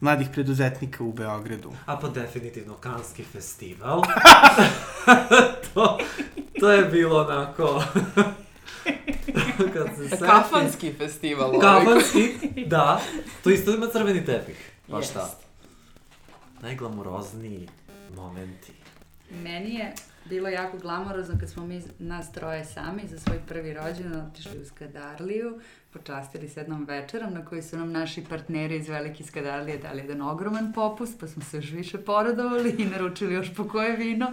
mladih 0.00 0.28
preduzetnika 0.32 1.04
u 1.04 1.12
Beogradu? 1.12 1.72
A 1.86 1.98
pa 1.98 2.08
definitivno 2.08 2.74
Kanski 2.74 3.24
festival. 3.24 4.02
to, 5.74 5.98
to 6.60 6.72
je 6.72 6.84
bilo 6.84 7.20
onako... 7.20 7.82
kad 9.74 9.86
se. 9.96 10.26
Kafanski 10.26 10.92
festival. 10.92 11.48
ovaj. 11.48 11.60
Kafanski, 11.60 12.34
da. 12.66 13.00
To 13.44 13.50
isto 13.50 13.74
ima 13.74 13.86
crveni 13.86 14.24
tepih. 14.24 14.70
Pa 14.90 14.96
Jest. 14.96 15.10
šta? 15.10 15.30
Najglamurozniji 16.62 17.68
momenti. 18.16 18.72
Meni 19.30 19.74
je 19.74 19.92
bilo 20.24 20.48
jako 20.48 20.78
glamorozno 20.78 21.34
kad 21.40 21.50
smo 21.50 21.66
mi 21.66 21.82
nas 21.98 22.32
troje 22.32 22.64
sami 22.64 23.02
za 23.08 23.18
svoj 23.18 23.38
prvi 23.48 23.74
rođendan 23.74 24.26
otišli 24.26 24.60
u 24.62 24.64
Skadarliju, 24.64 25.60
počastili 25.92 26.48
se 26.48 26.60
jednom 26.60 26.84
večerom 26.84 27.34
na 27.34 27.44
kojoj 27.44 27.62
su 27.62 27.76
nam 27.76 27.92
naši 27.92 28.24
partneri 28.24 28.76
iz 28.76 28.88
Velike 28.88 29.24
Skadarlije 29.24 29.78
dali 29.78 29.98
jedan 30.00 30.22
ogroman 30.22 30.72
popust, 30.72 31.20
pa 31.20 31.26
smo 31.26 31.42
se 31.42 31.56
još 31.56 31.70
više 31.70 31.98
poradovali 31.98 32.74
i 32.78 32.84
naručili 32.84 33.34
još 33.34 33.54
po 33.54 33.68
koje 33.68 33.96
vino 33.96 34.32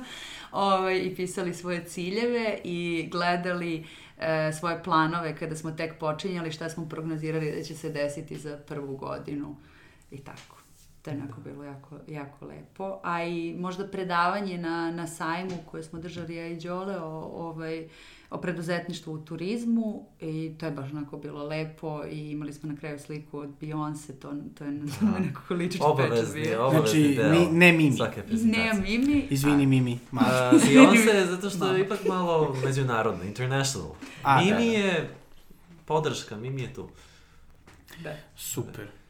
ovaj, 0.51 0.97
i 0.97 1.15
pisali 1.15 1.53
svoje 1.53 1.83
ciljeve 1.85 2.59
i 2.63 3.09
gledali 3.11 3.85
e, 4.19 4.51
svoje 4.59 4.83
planove 4.83 5.35
kada 5.35 5.55
smo 5.55 5.71
tek 5.71 5.99
počinjali, 5.99 6.51
šta 6.51 6.69
smo 6.69 6.89
prognozirali 6.89 7.51
da 7.51 7.63
će 7.63 7.75
se 7.75 7.89
desiti 7.89 8.37
za 8.37 8.57
prvu 8.67 8.97
godinu 8.97 9.55
i 10.11 10.17
tako. 10.17 10.62
To 11.03 11.09
je 11.09 11.17
onako 11.17 11.41
bilo 11.41 11.63
jako, 11.63 11.97
jako 12.07 12.45
lepo. 12.45 12.99
A 13.03 13.23
i 13.23 13.55
možda 13.59 13.87
predavanje 13.87 14.57
na, 14.57 14.91
na 14.91 15.07
sajmu 15.07 15.57
koje 15.71 15.83
smo 15.83 15.99
držali 15.99 16.35
ja 16.35 16.47
i 16.47 16.55
Đole 16.59 16.97
o, 16.97 17.07
ovaj, 17.47 17.87
o 18.29 18.37
preduzetništvu 18.37 19.13
u 19.13 19.17
turizmu 19.17 20.05
i 20.21 20.53
to 20.59 20.65
je 20.65 20.71
baš 20.71 20.91
onako 20.91 21.17
bilo 21.17 21.43
lepo 21.43 22.03
i 22.11 22.31
imali 22.31 22.53
smo 22.53 22.71
na 22.71 22.77
kraju 22.77 22.99
sliku 22.99 23.39
od 23.39 23.49
Beyoncé, 23.61 24.13
to, 24.19 24.33
to 24.57 24.63
je 24.63 24.71
na 24.71 25.19
nekako 25.19 25.53
ličić 25.53 25.81
pečat 25.81 25.91
Obavezni, 25.91 26.41
bio. 26.41 26.67
obavezni 26.67 27.13
Znači, 27.13 27.29
mi- 27.31 27.57
ne 27.57 27.71
Mimi. 27.71 27.95
Svake 27.95 28.23
Ne. 28.29 28.73
Mimi. 28.73 29.27
Izvini, 29.29 29.65
Mimi. 29.65 29.99
Ma. 30.11 30.21
Uh, 30.21 30.61
Beyoncé 30.61 31.15
je 31.15 31.25
zato 31.25 31.49
što 31.49 31.67
je 31.67 31.85
ipak 31.85 31.99
malo 32.07 32.55
međunarodno, 32.65 33.23
international. 33.23 33.89
A, 34.23 34.35
da, 34.35 34.45
Mimi 34.45 34.71
da. 34.71 34.77
je 34.77 35.09
podrška, 35.85 36.35
Mimi 36.35 36.61
je 36.61 36.73
tu. 36.73 36.89
Da. 38.03 38.15
Super. 38.35 38.83
E, 38.83 39.02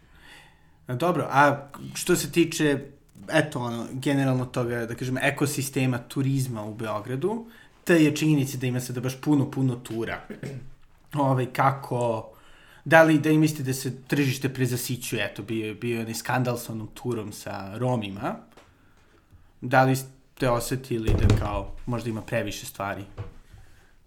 Dobro, 0.88 1.28
a 1.32 1.68
što 1.96 2.16
se 2.16 2.32
tiče, 2.32 2.86
eto, 3.32 3.60
ono, 3.60 3.88
generalno 3.92 4.46
toga, 4.46 4.86
da 4.86 4.96
kažem, 4.96 5.18
ekosistema 5.18 5.98
turizma 5.98 6.64
u 6.64 6.74
Beogradu, 6.74 7.46
te 7.84 8.04
je 8.04 8.16
činjenica 8.16 8.58
da 8.58 8.68
ima 8.68 8.80
sada 8.80 9.02
baš 9.02 9.22
puno, 9.22 9.52
puno 9.52 9.76
tura. 9.76 10.22
Ove, 11.14 11.54
kako, 11.54 12.32
da 12.86 13.04
li, 13.04 13.20
da 13.20 13.30
li 13.30 13.38
mislite 13.38 13.64
da 13.64 13.74
se 13.74 14.04
tržište 14.08 14.54
prezasićuje, 14.54 15.26
eto, 15.26 15.44
bio, 15.44 15.76
bio 15.76 15.96
je 15.96 16.02
onaj 16.02 16.14
skandal 16.14 16.58
sa 16.58 16.72
onom 16.72 16.88
turom 16.94 17.32
sa 17.32 17.78
Romima, 17.78 18.36
da 19.62 19.84
li 19.84 19.96
ste 19.96 20.50
osetili 20.50 21.14
da 21.14 21.36
kao, 21.36 21.76
možda 21.86 22.10
ima 22.10 22.22
previše 22.22 22.66
stvari 22.66 23.04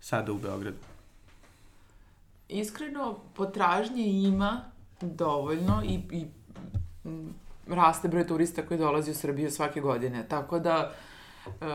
sada 0.00 0.32
u 0.32 0.38
Beogradu? 0.38 0.76
Iskreno, 2.48 3.18
potražnje 3.34 4.04
ima 4.06 4.64
dovoljno 5.00 5.82
i, 5.84 6.00
i 6.10 6.26
raste 7.68 8.08
broj 8.08 8.26
turista 8.26 8.62
koji 8.62 8.78
dolazi 8.78 9.10
u 9.10 9.14
Srbiju 9.14 9.50
svake 9.50 9.80
godine. 9.80 10.26
Tako 10.28 10.58
da, 10.58 10.92
e, 11.46 11.66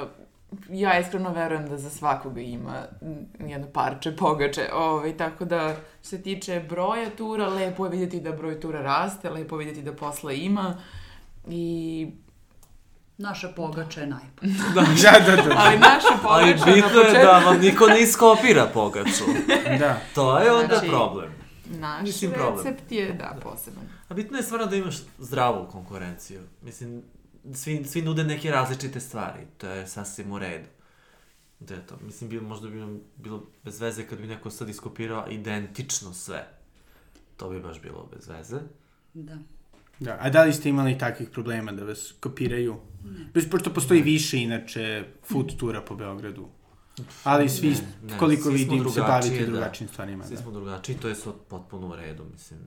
ja 0.70 1.00
iskreno 1.00 1.30
verujem 1.30 1.70
da 1.70 1.78
za 1.78 1.90
svakoga 1.90 2.42
ima 2.42 2.84
jedno 3.40 3.68
parče 3.68 4.16
pogače. 4.16 4.70
Ovaj, 4.74 5.18
tako 5.18 5.46
da, 5.46 5.76
što 6.00 6.10
se 6.10 6.22
tiče 6.22 6.60
broja 6.60 7.10
tura, 7.10 7.48
lepo 7.48 7.86
je 7.86 7.92
vidjeti 7.92 8.20
da 8.20 8.32
broj 8.32 8.60
tura 8.60 8.82
raste, 8.82 9.30
lepo 9.30 9.56
je 9.56 9.66
vidjeti 9.66 9.82
da 9.82 9.94
posla 9.94 10.32
ima 10.32 10.76
i 11.48 12.08
Naša 13.18 13.48
pogača 13.48 14.02
je 14.02 14.08
najbolja. 14.08 14.54
Da, 15.04 15.36
da, 15.36 15.42
da. 15.42 15.56
ali 15.58 15.78
naša 15.80 16.08
Ali 16.24 16.54
pogača 16.54 16.66
na 16.66 16.74
bitno 16.74 17.02
je 17.02 17.26
da 17.26 17.40
vam 17.40 17.60
niko 17.60 17.88
ne 17.88 18.02
iskopira 18.02 18.66
pogaču. 18.66 19.24
da. 19.80 19.98
To 20.16 20.40
je 20.40 20.52
onda 20.52 20.76
Znači- 20.76 20.90
problem. 20.90 21.41
Naš 21.80 22.04
Mislim, 22.04 22.32
problem. 22.32 22.66
recept 22.66 22.92
je, 22.92 23.14
da, 23.14 23.40
poseban. 23.44 23.84
A 24.08 24.14
bitno 24.14 24.38
je 24.38 24.44
stvarno 24.44 24.66
da 24.66 24.76
imaš 24.76 24.98
zdravu 25.20 25.68
konkurenciju. 25.72 26.42
Mislim, 26.62 27.04
svi, 27.54 27.84
svi 27.86 28.02
nude 28.02 28.24
neke 28.24 28.52
različite 28.52 29.00
stvari. 29.00 29.40
To 29.58 29.68
je 29.68 29.88
sasvim 29.88 30.32
u 30.32 30.40
redu. 30.40 30.68
Da 31.60 31.74
je 31.74 31.88
to. 31.88 31.98
Mislim, 32.06 32.30
bilo, 32.30 32.48
možda 32.48 32.70
bi 32.70 32.78
nam 32.78 33.00
bilo 33.16 33.48
bez 33.64 33.82
veze 33.82 34.08
kad 34.08 34.20
bi 34.20 34.28
neko 34.28 34.50
sad 34.50 34.70
iskopirao 34.70 35.28
identično 35.30 36.14
sve. 36.14 36.48
To 37.38 37.50
bi 37.50 37.60
baš 37.60 37.82
bilo 37.82 38.10
bez 38.14 38.28
veze. 38.28 38.60
Da. 39.14 39.38
Da, 40.00 40.18
a 40.22 40.30
da 40.30 40.44
li 40.44 40.54
ste 40.54 40.70
imali 40.70 40.98
takvih 40.98 41.30
problema 41.30 41.72
da 41.72 41.84
vas 41.84 42.14
kopiraju? 42.20 42.76
Ne. 43.04 43.42
Pošto 43.52 43.74
postoji 43.74 44.02
više, 44.02 44.38
inače, 44.38 45.06
food 45.24 45.58
tura 45.58 45.82
po 45.82 45.96
Beogradu. 45.96 46.48
Ali 47.24 47.50
svi, 47.50 47.70
Ne, 47.70 47.76
ne, 48.04 48.18
koliko 48.18 48.44
svi 48.44 48.54
vidim, 48.54 48.90
se 48.90 49.02
bavite 49.02 49.40
da. 49.40 49.52
drugačijim 49.52 49.90
stvarima. 49.90 50.24
Svi 50.24 50.36
Da. 50.36 50.42
smo 50.42 50.52
drugačiji, 50.52 50.96
to 50.98 51.08
je 51.08 51.16
sad 51.16 51.34
potpuno 51.48 51.88
u 51.88 51.96
redu, 51.96 52.24
mislim. 52.32 52.60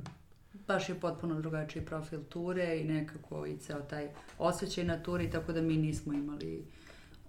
baš 0.67 0.89
je 0.89 0.95
potpuno 0.95 1.35
drugačiji 1.35 1.85
profil 1.85 2.21
ture 2.29 2.81
i 2.81 2.85
nekako 2.85 3.47
i 3.47 3.57
ceo 3.57 3.81
taj 3.81 4.09
osjećaj 4.39 4.85
na 4.85 5.03
turi, 5.03 5.31
tako 5.31 5.53
da 5.53 5.63
mi 5.63 5.77
nismo 5.77 6.13
imali 6.13 6.65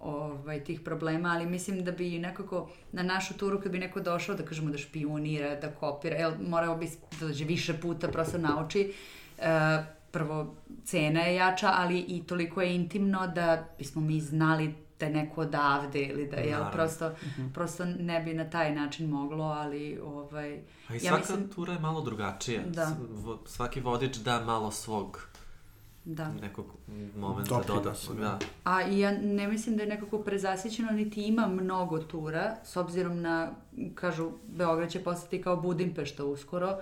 ovaj, 0.00 0.64
tih 0.64 0.80
problema, 0.80 1.28
ali 1.28 1.46
mislim 1.46 1.84
da 1.84 1.92
bi 1.92 2.18
nekako 2.18 2.70
na 2.92 3.02
našu 3.02 3.34
turu 3.34 3.60
kad 3.60 3.72
bi 3.72 3.78
neko 3.78 4.00
došao 4.00 4.34
da 4.34 4.44
kažemo 4.44 4.70
da 4.70 4.78
špionira, 4.78 5.54
da 5.54 5.70
kopira, 5.70 6.16
jel 6.16 6.32
morao 6.48 6.76
bi 6.76 6.86
da 7.20 7.26
dođe 7.26 7.44
više 7.44 7.74
puta, 7.80 8.08
prosto 8.08 8.38
nauči, 8.38 8.92
e, 9.38 9.84
prvo 10.10 10.54
cena 10.84 11.20
je 11.20 11.34
jača, 11.34 11.72
ali 11.74 11.98
i 11.98 12.22
toliko 12.22 12.62
je 12.62 12.74
intimno 12.74 13.26
da 13.26 13.68
bismo 13.78 14.00
mi 14.02 14.20
znali 14.20 14.74
da 15.00 15.06
je 15.06 15.12
neko 15.12 15.40
odavde 15.40 16.00
ili 16.02 16.26
da, 16.26 16.36
jel, 16.36 16.62
prosto, 16.72 17.10
prosto 17.54 17.84
ne 17.84 18.20
bi 18.20 18.34
na 18.34 18.50
taj 18.50 18.74
način 18.74 19.10
moglo, 19.10 19.44
ali 19.44 20.00
ovaj, 20.04 20.60
A 20.88 20.94
i 20.94 20.96
Ja 20.96 21.00
svaka 21.00 21.18
mislim- 21.18 21.48
tura 21.48 21.72
je 21.72 21.78
malo 21.78 22.00
drugačija. 22.00 22.62
Da. 22.66 22.96
Svaki 23.46 23.80
vodič 23.80 24.16
da 24.16 24.40
malo 24.40 24.70
svog 24.70 25.28
da. 26.04 26.32
nekog 26.32 26.66
momenta 27.16 27.62
dodatnog. 27.66 28.16
da. 28.16 28.22
Da. 28.24 28.38
A 28.64 28.80
ja 28.80 29.12
ne 29.12 29.48
mislim 29.48 29.76
da 29.76 29.82
je 29.82 29.88
nekako 29.88 30.18
prezasićeno, 30.18 30.92
niti 30.92 31.22
ima 31.22 31.46
mnogo 31.46 31.98
tura, 31.98 32.56
s 32.64 32.76
obzirom 32.76 33.20
na, 33.20 33.50
kažu, 33.94 34.30
Beograd 34.46 34.90
će 34.90 35.04
postati 35.04 35.42
kao 35.42 35.56
Budimpešta 35.56 36.24
uskoro, 36.24 36.78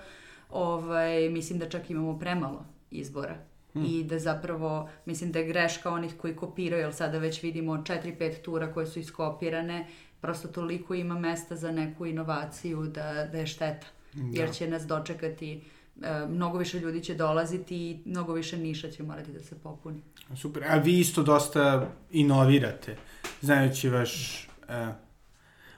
ovaj, 0.49 1.29
mislim 1.29 1.59
da 1.59 1.69
čak 1.69 1.89
imamo 1.89 2.19
premalo 2.19 2.65
izbora. 2.91 3.35
I 3.83 4.03
da 4.03 4.19
zapravo, 4.19 4.89
mislim 5.05 5.31
da 5.31 5.39
je 5.39 5.47
greška 5.47 5.89
onih 5.91 6.13
koji 6.17 6.35
kopiraju, 6.35 6.81
jer 6.81 6.93
sada 6.93 7.17
već 7.17 7.43
vidimo 7.43 7.73
4-5 7.73 8.41
tura 8.41 8.73
koje 8.73 8.85
su 8.85 8.99
iskopirane, 8.99 9.87
prosto 10.21 10.47
toliko 10.47 10.93
ima 10.93 11.19
mesta 11.19 11.55
za 11.55 11.71
neku 11.71 12.05
inovaciju 12.05 12.83
da, 12.83 13.27
da 13.31 13.37
je 13.37 13.47
šteta. 13.47 13.87
Jer 14.31 14.51
će 14.51 14.67
nas 14.67 14.87
dočekati, 14.87 15.61
e, 16.03 16.25
mnogo 16.29 16.57
više 16.57 16.79
ljudi 16.79 17.03
će 17.03 17.15
dolaziti 17.15 17.75
i 17.75 17.99
mnogo 18.05 18.33
više 18.33 18.57
niša 18.57 18.91
će 18.91 19.03
morati 19.03 19.31
da 19.31 19.39
se 19.39 19.55
popuni. 19.63 20.01
Super. 20.35 20.63
A 20.63 20.75
vi 20.77 20.99
isto 20.99 21.23
dosta 21.23 21.91
inovirate. 22.11 22.97
Znajući 23.41 23.89
vaš, 23.89 24.43
e, 24.69 24.87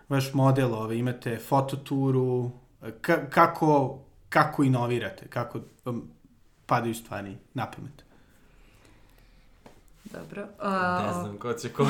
vaš 0.09 0.33
model, 0.33 0.73
ove, 0.73 0.97
imate 0.97 1.37
fototuru, 1.37 2.51
e, 2.83 2.91
ka, 3.01 3.29
kako, 3.29 3.99
kako 4.29 4.63
inovirate, 4.63 5.27
kako 5.27 5.59
padaju 6.67 6.95
stvari 6.95 7.37
na 7.53 7.71
pamet. 7.71 8.03
Dobro. 10.03 10.41
Ne 10.41 10.47
A, 10.59 11.19
znam 11.21 11.37
ko 11.37 11.53
će 11.53 11.69
ko. 11.69 11.87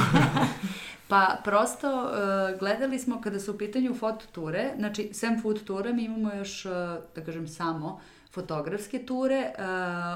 Pa 1.09 1.37
prosto 1.43 2.03
uh, 2.03 2.59
gledali 2.59 2.99
smo 2.99 3.21
kada 3.21 3.39
su 3.39 3.51
u 3.53 3.57
pitanju 3.57 3.95
fototure, 3.95 4.71
znači 4.77 5.09
sem 5.13 5.41
food 5.41 5.63
tura 5.63 5.93
mi 5.93 6.03
imamo 6.03 6.33
još, 6.33 6.65
uh, 6.65 6.71
da 7.15 7.23
kažem 7.25 7.47
samo, 7.47 8.01
fotografske 8.33 9.05
ture. 9.05 9.51
Uh, 9.57 9.63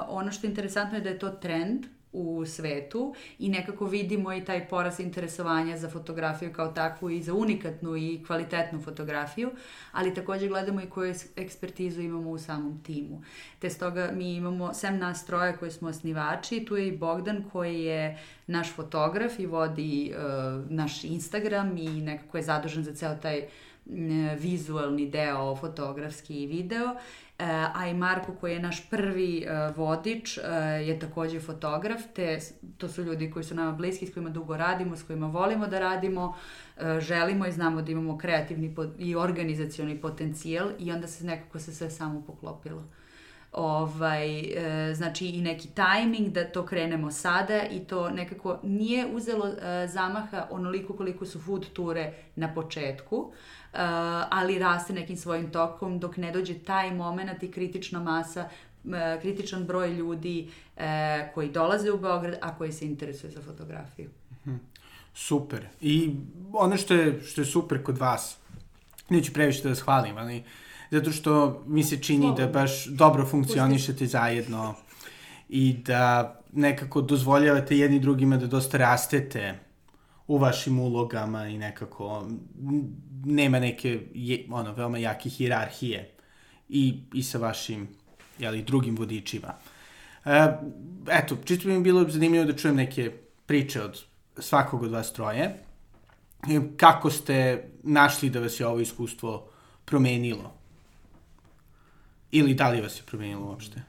ono 0.08 0.32
što 0.32 0.48
je 0.48 0.50
interesantno 0.50 0.98
je 0.98 1.02
da 1.02 1.10
je 1.10 1.20
to 1.20 1.30
trend 1.30 1.86
u 2.14 2.46
svetu 2.46 3.16
i 3.40 3.50
nekako 3.50 3.86
vidimo 3.86 4.34
i 4.34 4.46
taj 4.46 4.68
porast 4.68 5.00
interesovanja 5.00 5.78
za 5.78 5.90
fotografiju 5.90 6.54
kao 6.54 6.68
takvu 6.68 7.10
i 7.10 7.22
za 7.22 7.34
unikatnu 7.34 7.98
i 7.98 8.24
kvalitetnu 8.28 8.82
fotografiju, 8.82 9.52
ali 9.92 10.14
takođe 10.14 10.48
gledamo 10.48 10.82
i 10.82 10.90
koju 10.90 11.14
eks- 11.14 11.28
ekspertizu 11.36 12.02
imamo 12.02 12.30
u 12.30 12.38
samom 12.38 12.84
timu. 12.84 13.22
Te 13.60 13.70
stoga 13.70 14.12
mi 14.14 14.36
imamo, 14.36 14.74
sem 14.74 14.98
nas 14.98 15.26
troje 15.26 15.58
koji 15.58 15.72
smo 15.72 15.90
osnivači, 15.90 16.66
tu 16.66 16.78
je 16.78 16.88
i 16.88 16.98
Bogdan 16.98 17.44
koji 17.52 17.84
je 17.84 18.20
naš 18.48 18.74
fotograf 18.74 19.40
i 19.40 19.46
vodi 19.46 20.14
uh, 20.16 20.72
naš 20.72 21.04
Instagram 21.04 21.78
i 21.78 22.02
nekako 22.02 22.38
je 22.38 22.44
zadužen 22.44 22.84
za 22.84 22.94
ceo 22.94 23.16
taj 23.16 23.38
m, 23.38 23.48
vizualni 24.40 25.10
deo, 25.10 25.56
fotografski 25.56 26.44
i 26.44 26.48
video. 26.48 26.96
E, 27.42 27.44
a 27.74 27.88
i 27.88 27.94
Marko 27.94 28.34
koji 28.40 28.54
je 28.54 28.60
naš 28.60 28.90
prvi 28.90 29.44
e, 29.44 29.72
vodič 29.76 30.38
e, 30.38 30.42
je 30.86 31.00
takođe 31.00 31.40
fotograf, 31.40 32.02
te 32.16 32.40
to 32.78 32.90
su 32.90 33.04
ljudi 33.04 33.32
koji 33.32 33.44
su 33.44 33.56
nama 33.56 33.72
bliski, 33.72 34.08
s 34.08 34.14
kojima 34.14 34.30
dugo 34.30 34.58
radimo, 34.58 34.96
s 34.96 35.04
kojima 35.04 35.28
volimo 35.28 35.68
da 35.68 35.80
radimo, 35.80 36.36
e, 36.78 37.00
želimo 37.00 37.48
i 37.48 37.52
znamo 37.52 37.82
da 37.82 37.92
imamo 37.92 38.18
kreativni 38.18 38.76
i 39.00 39.16
organizacioni 39.16 40.02
potencijal 40.02 40.70
i 40.80 40.92
onda 40.92 41.08
se 41.08 41.26
nekako 41.26 41.60
se 41.60 41.74
sve 41.74 41.90
samo 41.90 42.24
poklopilo. 42.28 42.84
Ovaj, 43.52 44.40
e, 44.40 44.94
znači 44.94 45.28
i 45.28 45.42
neki 45.42 45.68
tajming 45.68 46.28
da 46.28 46.52
to 46.52 46.66
krenemo 46.66 47.12
sada 47.12 47.64
i 47.72 47.80
to 47.80 48.10
nekako 48.10 48.60
nije 48.64 49.06
uzelo 49.14 49.48
e, 49.48 49.88
zamaha 49.88 50.48
onoliko 50.50 50.94
koliko 50.94 51.26
su 51.26 51.40
food 51.40 51.66
ture 51.74 52.14
na 52.36 52.54
početku, 52.54 53.32
e, 53.34 53.78
ali 54.30 54.60
raste 54.60 54.94
nekim 54.94 55.18
svojim 55.18 55.52
tokom 55.52 56.00
dok 56.00 56.18
ne 56.18 56.32
dođe 56.32 56.54
taj 56.54 56.92
moment 56.92 57.44
i 57.44 57.52
kritična 57.52 58.00
masa 58.00 58.50
e, 58.86 59.20
kritičan 59.22 59.66
broj 59.66 59.94
ljudi 59.94 60.50
e, 60.78 61.32
koji 61.34 61.50
dolaze 61.50 61.92
u 61.92 61.98
Beograd, 61.98 62.38
a 62.42 62.58
koji 62.58 62.72
se 62.72 62.86
interesuje 62.86 63.32
za 63.32 63.42
fotografiju. 63.42 64.10
Super. 65.14 65.68
I 65.82 66.16
ono 66.54 66.78
što 66.78 66.94
je, 66.94 67.22
što 67.22 67.42
je 67.42 67.46
super 67.46 67.84
kod 67.84 67.98
vas, 67.98 68.38
neću 69.10 69.34
previše 69.34 69.64
da 69.64 69.70
vas 69.70 69.80
hvalim, 69.80 70.18
ali 70.18 70.44
zato 70.92 71.12
što 71.12 71.64
mi 71.68 71.84
se 71.84 71.98
čini 71.98 72.34
da 72.38 72.48
baš 72.48 72.86
dobro 72.86 73.26
funkcionišete 73.26 74.08
zajedno 74.08 74.76
i 75.50 75.74
da 75.74 76.36
nekako 76.54 77.02
dozvoljavate 77.02 77.78
jedni 77.78 78.00
drugima 78.00 78.38
da 78.38 78.48
dosta 78.48 78.78
rastete 78.78 79.60
u 80.28 80.38
vašim 80.38 80.80
ulogama 80.80 81.48
i 81.48 81.58
nekako 81.58 82.28
nema 83.26 83.60
neke 83.60 84.00
je, 84.14 84.46
ono, 84.52 84.74
veoma 84.74 84.98
jake 84.98 85.30
hirarhije 85.30 86.12
i, 86.70 87.00
i 87.14 87.24
sa 87.24 87.38
vašim 87.38 87.88
jeli, 88.40 88.64
drugim 88.64 88.96
vodičima. 88.98 89.54
E, 90.26 90.48
eto, 91.12 91.38
čisto 91.46 91.68
bi 91.68 91.74
mi 91.74 91.84
bilo 91.84 92.10
zanimljivo 92.10 92.46
da 92.46 92.56
čujem 92.56 92.76
neke 92.76 93.12
priče 93.46 93.82
od 93.82 94.04
svakog 94.38 94.84
od 94.84 94.92
vas 94.92 95.14
troje. 95.14 95.44
E, 95.44 96.60
Kako 96.78 97.10
ste 97.10 97.64
našli 97.84 98.30
da 98.30 98.40
vas 98.40 98.60
je 98.60 98.68
ovo 98.68 98.80
iskustvo 98.80 99.50
promenilo? 99.86 100.61
Ili 102.32 102.54
da 102.54 102.70
li 102.70 102.82
vas 102.82 103.00
je 103.00 103.04
promenilo 103.04 103.46
uopšte? 103.46 103.82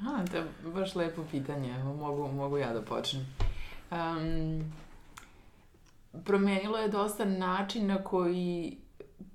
A, 0.00 0.24
to 0.30 0.36
je 0.36 0.44
baš 0.74 0.94
lepo 0.94 1.24
pitanje, 1.30 1.74
evo 1.80 1.94
mogu, 1.94 2.28
mogu 2.28 2.58
ja 2.58 2.72
da 2.72 2.82
počnem. 2.82 3.26
Um, 3.90 4.72
promenilo 6.24 6.78
je 6.78 6.88
dosta 6.88 7.24
način 7.24 7.86
na 7.86 8.04
koji 8.04 8.76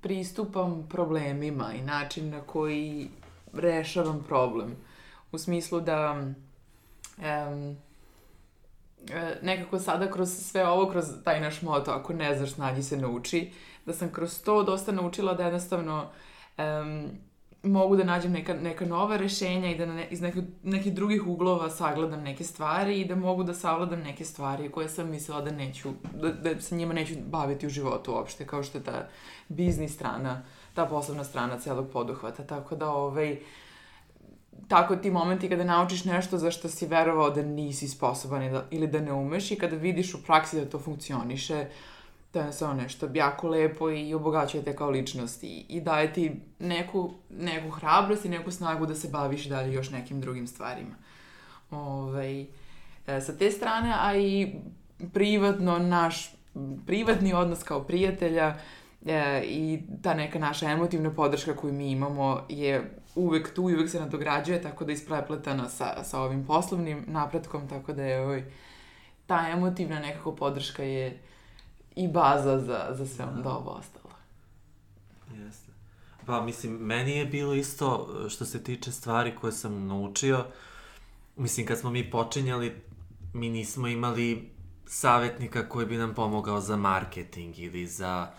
pristupam 0.00 0.86
problemima 0.88 1.72
i 1.74 1.82
način 1.82 2.30
na 2.30 2.40
koji 2.40 3.08
rešavam 3.52 4.24
problem. 4.28 4.76
U 5.32 5.38
smislu 5.38 5.80
da 5.80 6.12
um, 7.18 7.76
nekako 9.42 9.78
sada 9.78 10.10
kroz 10.10 10.30
sve 10.30 10.68
ovo, 10.68 10.90
kroz 10.90 11.04
taj 11.24 11.40
naš 11.40 11.62
moto, 11.62 11.90
ako 11.90 12.12
ne 12.12 12.36
znaš, 12.36 12.52
snađi 12.52 12.82
se 12.82 12.96
nauči, 12.96 13.52
da 13.86 13.92
sam 13.92 14.12
kroz 14.12 14.42
to 14.42 14.62
dosta 14.62 14.92
naučila 14.92 15.34
da 15.34 15.44
jednostavno 15.44 16.10
um, 16.58 17.10
mogu 17.62 17.96
da 17.96 18.04
nađem 18.04 18.32
neka, 18.32 18.54
neka 18.54 18.86
nova 18.86 19.16
rešenja 19.16 19.70
i 19.70 19.78
da 19.78 19.86
ne, 19.86 20.08
iz 20.10 20.20
nekih, 20.20 20.42
nekih 20.62 20.94
drugih 20.94 21.26
uglova 21.26 21.70
sagledam 21.70 22.22
neke 22.22 22.44
stvari 22.44 23.00
i 23.00 23.04
da 23.04 23.16
mogu 23.16 23.42
da 23.44 23.54
savladam 23.54 24.00
neke 24.00 24.24
stvari 24.24 24.70
koje 24.70 24.88
sam 24.88 25.10
mislila 25.10 25.40
da 25.40 25.50
neću, 25.50 25.90
da, 26.14 26.32
da 26.32 26.60
se 26.60 26.76
njima 26.76 26.94
neću 26.94 27.14
baviti 27.26 27.66
u 27.66 27.70
životu 27.70 28.12
uopšte, 28.12 28.46
kao 28.46 28.62
što 28.62 28.78
je 28.78 28.84
ta 28.84 29.08
biznis 29.48 29.94
strana, 29.94 30.42
ta 30.74 30.86
poslovna 30.86 31.24
strana 31.24 31.58
celog 31.58 31.90
poduhvata. 31.92 32.46
Tako 32.46 32.76
da, 32.76 32.88
ovaj, 32.90 33.38
tako 34.68 34.96
ti 34.96 35.10
momenti 35.10 35.48
kada 35.48 35.64
naučiš 35.64 36.04
nešto 36.04 36.38
za 36.38 36.50
što 36.50 36.68
si 36.68 36.86
verovao 36.86 37.30
da 37.30 37.42
nisi 37.42 37.88
sposoban 37.88 38.42
ili 38.42 38.52
da, 38.52 38.66
ili 38.70 38.86
da 38.86 39.00
ne 39.00 39.12
umeš 39.12 39.50
i 39.50 39.56
kada 39.56 39.76
vidiš 39.76 40.14
u 40.14 40.22
praksi 40.22 40.60
da 40.60 40.70
to 40.70 40.78
funkcioniše, 40.78 41.64
to 41.64 41.70
je 42.34 42.52
samo 42.52 42.74
nešto 42.74 43.08
jako 43.14 43.48
lepo 43.48 43.90
i 43.90 44.14
obogaćuje 44.14 44.64
te 44.64 44.76
kao 44.76 44.90
ličnost 44.90 45.44
i, 45.44 45.66
i 45.68 45.80
daje 45.80 46.12
ti 46.12 46.40
neku, 46.58 47.14
neku 47.30 47.70
hrabrost 47.70 48.24
i 48.24 48.28
neku 48.28 48.50
snagu 48.50 48.86
da 48.86 48.94
se 48.94 49.08
baviš 49.08 49.44
dalje 49.44 49.72
još 49.72 49.90
nekim 49.90 50.20
drugim 50.20 50.46
stvarima. 50.46 50.94
Ovaj, 51.70 52.40
e, 52.40 52.46
sa 53.20 53.36
te 53.36 53.50
strane, 53.50 53.94
a 53.98 54.16
i 54.16 54.54
privatno 55.12 55.78
naš 55.78 56.34
privatni 56.86 57.34
odnos 57.34 57.62
kao 57.62 57.84
prijatelja 57.84 58.54
e, 59.06 59.42
i 59.44 59.80
ta 60.02 60.14
neka 60.14 60.38
naša 60.38 60.70
emotivna 60.70 61.10
podrška 61.10 61.56
koju 61.56 61.72
mi 61.72 61.90
imamo 61.90 62.46
je 62.48 63.00
uvek 63.14 63.54
tu 63.54 63.70
i 63.70 63.74
uvek 63.74 63.90
se 63.90 64.00
nadograđuje, 64.00 64.62
tako 64.62 64.84
da 64.84 64.92
je 64.92 64.94
isprepletana 64.94 65.68
sa, 65.68 66.04
sa 66.04 66.20
ovim 66.20 66.46
poslovnim 66.46 67.04
napretkom, 67.06 67.68
tako 67.68 67.92
da 67.92 68.02
je 68.02 68.20
ovaj, 68.20 68.44
ta 69.26 69.48
emotivna 69.48 70.00
nekako 70.00 70.36
podrška 70.36 70.82
je 70.82 71.18
i 71.96 72.08
baza 72.08 72.58
za, 72.58 72.88
za 72.90 73.06
sve 73.06 73.24
onda 73.24 73.50
ovo 73.50 73.70
ostalo. 73.70 74.14
Jeste. 75.34 75.72
Pa, 76.26 76.40
mislim, 76.40 76.72
meni 76.72 77.10
je 77.10 77.26
bilo 77.26 77.54
isto 77.54 78.08
što 78.28 78.44
se 78.44 78.64
tiče 78.64 78.92
stvari 78.92 79.36
koje 79.40 79.52
sam 79.52 79.86
naučio. 79.86 80.44
Mislim, 81.36 81.66
kad 81.66 81.78
smo 81.78 81.90
mi 81.90 82.10
počinjali, 82.10 82.82
mi 83.32 83.48
nismo 83.48 83.88
imali 83.88 84.50
savjetnika 84.86 85.68
koji 85.68 85.86
bi 85.86 85.96
nam 85.96 86.14
pomogao 86.14 86.60
za 86.60 86.76
marketing 86.76 87.58
ili 87.58 87.86
za 87.86 88.30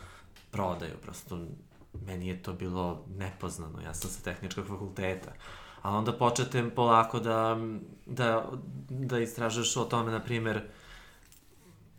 prodaju. 0.51 0.93
Prosto, 1.01 1.39
meni 2.05 2.27
je 2.27 2.43
to 2.43 2.53
bilo 2.53 3.05
nepoznano. 3.17 3.81
Ja 3.81 3.93
sam 3.93 4.09
sa 4.09 4.21
tehničkog 4.23 4.67
fakulteta. 4.67 5.31
Ali 5.81 5.97
onda 5.97 6.13
počete 6.13 6.69
polako 6.75 7.19
da, 7.19 7.57
da, 8.05 8.49
da 8.89 9.19
istražuješ 9.19 9.77
o 9.77 9.85
tome, 9.85 10.11
na 10.11 10.19
primjer, 10.19 10.61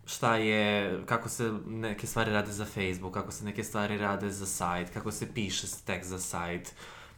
šta 0.06 0.36
je, 0.36 1.00
kako 1.06 1.28
se 1.28 1.52
neke 1.66 2.06
stvari 2.06 2.32
rade 2.32 2.52
za 2.52 2.64
Facebook, 2.64 3.14
kako 3.14 3.32
se 3.32 3.44
neke 3.44 3.64
stvari 3.64 3.98
rade 3.98 4.30
za 4.30 4.46
sajt, 4.46 4.90
kako 4.90 5.12
se 5.12 5.34
piše 5.34 5.66
tekst 5.86 6.10
za 6.10 6.18
sajt. 6.18 6.74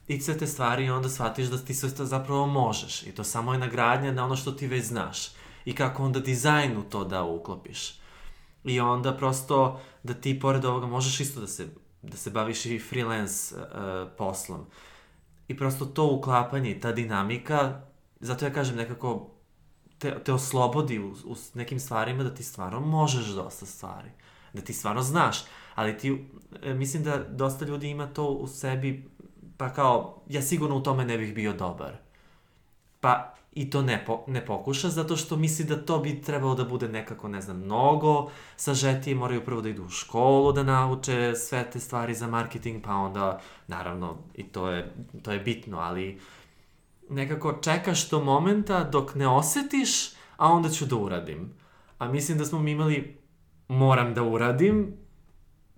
I 0.08 0.20
sve 0.20 0.38
te 0.38 0.46
stvari 0.46 0.90
onda 0.90 1.08
shvatiš 1.08 1.46
da 1.46 1.58
ti 1.58 1.74
sve 1.74 1.94
to 1.94 2.04
zapravo 2.04 2.46
možeš. 2.46 3.02
I 3.02 3.12
to 3.12 3.24
samo 3.24 3.52
je 3.52 3.58
nagradnja 3.58 4.12
na 4.12 4.24
ono 4.24 4.36
što 4.36 4.52
ti 4.52 4.66
već 4.66 4.84
znaš. 4.84 5.28
I 5.64 5.74
kako 5.74 6.04
onda 6.04 6.20
dizajn 6.20 6.76
u 6.76 6.82
to 6.82 7.04
da 7.04 7.22
uklopiš. 7.22 8.00
I 8.64 8.80
onda 8.80 9.16
prosto 9.16 9.80
da 10.02 10.14
ti 10.14 10.40
pored 10.40 10.64
ovoga 10.64 10.86
možeš 10.86 11.20
isto 11.20 11.40
da 11.40 11.46
se, 11.46 11.68
da 12.02 12.16
se 12.16 12.30
baviš 12.30 12.66
i 12.66 12.78
freelance 12.78 13.56
uh, 13.56 13.62
poslom. 14.18 14.66
I 15.48 15.56
prosto 15.56 15.84
to 15.84 16.06
uklapanje 16.06 16.70
i 16.70 16.80
ta 16.80 16.92
dinamika, 16.92 17.80
zato 18.20 18.44
ja 18.44 18.52
kažem 18.52 18.76
nekako 18.76 19.33
te, 19.98 20.24
te 20.24 20.32
oslobodi 20.32 20.98
u, 20.98 21.08
u 21.24 21.36
nekim 21.54 21.80
stvarima 21.80 22.22
da 22.22 22.34
ti 22.34 22.42
stvarno 22.42 22.80
možeš 22.80 23.26
dosta 23.26 23.66
stvari. 23.66 24.10
Da 24.52 24.62
ti 24.62 24.72
stvarno 24.72 25.02
znaš. 25.02 25.38
Ali 25.74 25.98
ti, 25.98 26.26
e, 26.62 26.74
mislim 26.74 27.02
da 27.02 27.18
dosta 27.18 27.64
ljudi 27.64 27.88
ima 27.88 28.06
to 28.06 28.26
u 28.26 28.46
sebi, 28.46 29.10
pa 29.56 29.72
kao, 29.72 30.22
ja 30.28 30.42
sigurno 30.42 30.76
u 30.76 30.82
tome 30.82 31.04
ne 31.04 31.18
bih 31.18 31.34
bio 31.34 31.52
dobar. 31.52 31.96
Pa 33.00 33.34
i 33.54 33.70
to 33.70 33.82
ne, 33.82 34.04
po, 34.06 34.24
ne 34.26 34.46
pokuša 34.46 34.88
zato 34.88 35.16
što 35.16 35.36
misli 35.36 35.64
da 35.64 35.84
to 35.84 35.98
bi 35.98 36.22
trebalo 36.22 36.54
da 36.54 36.64
bude 36.64 36.88
nekako, 36.88 37.28
ne 37.28 37.40
znam, 37.40 37.56
mnogo 37.56 38.30
sažetije, 38.56 39.14
moraju 39.16 39.44
prvo 39.44 39.60
da 39.60 39.68
idu 39.68 39.84
u 39.84 39.88
školu 39.88 40.52
da 40.52 40.62
nauče 40.62 41.34
sve 41.36 41.70
te 41.70 41.80
stvari 41.80 42.14
za 42.14 42.26
marketing, 42.26 42.84
pa 42.84 42.94
onda, 42.94 43.40
naravno, 43.66 44.16
i 44.34 44.42
to 44.42 44.68
je, 44.68 44.94
to 45.22 45.32
je 45.32 45.38
bitno, 45.38 45.78
ali 45.78 46.20
nekako 47.14 47.52
čekaš 47.52 48.10
do 48.10 48.24
momenta 48.24 48.84
dok 48.84 49.14
ne 49.14 49.28
osetiš, 49.28 50.10
a 50.36 50.52
onda 50.52 50.68
ću 50.68 50.86
da 50.86 50.96
uradim. 50.96 51.52
A 51.98 52.08
mislim 52.08 52.38
da 52.38 52.44
smo 52.44 52.58
mi 52.58 52.70
imali 52.70 53.18
moram 53.68 54.14
da 54.14 54.22
uradim, 54.22 54.96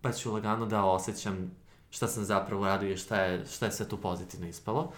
pa 0.00 0.12
ću 0.12 0.32
lagano 0.32 0.66
da 0.66 0.84
osjećam 0.84 1.50
šta 1.90 2.08
sam 2.08 2.24
zapravo 2.24 2.62
uradio 2.62 2.92
i 2.92 2.96
šta 2.96 3.16
je, 3.16 3.46
šta 3.46 3.66
je 3.66 3.72
sve 3.72 3.88
tu 3.88 3.96
pozitivno 3.96 4.48
ispalo. 4.48 4.92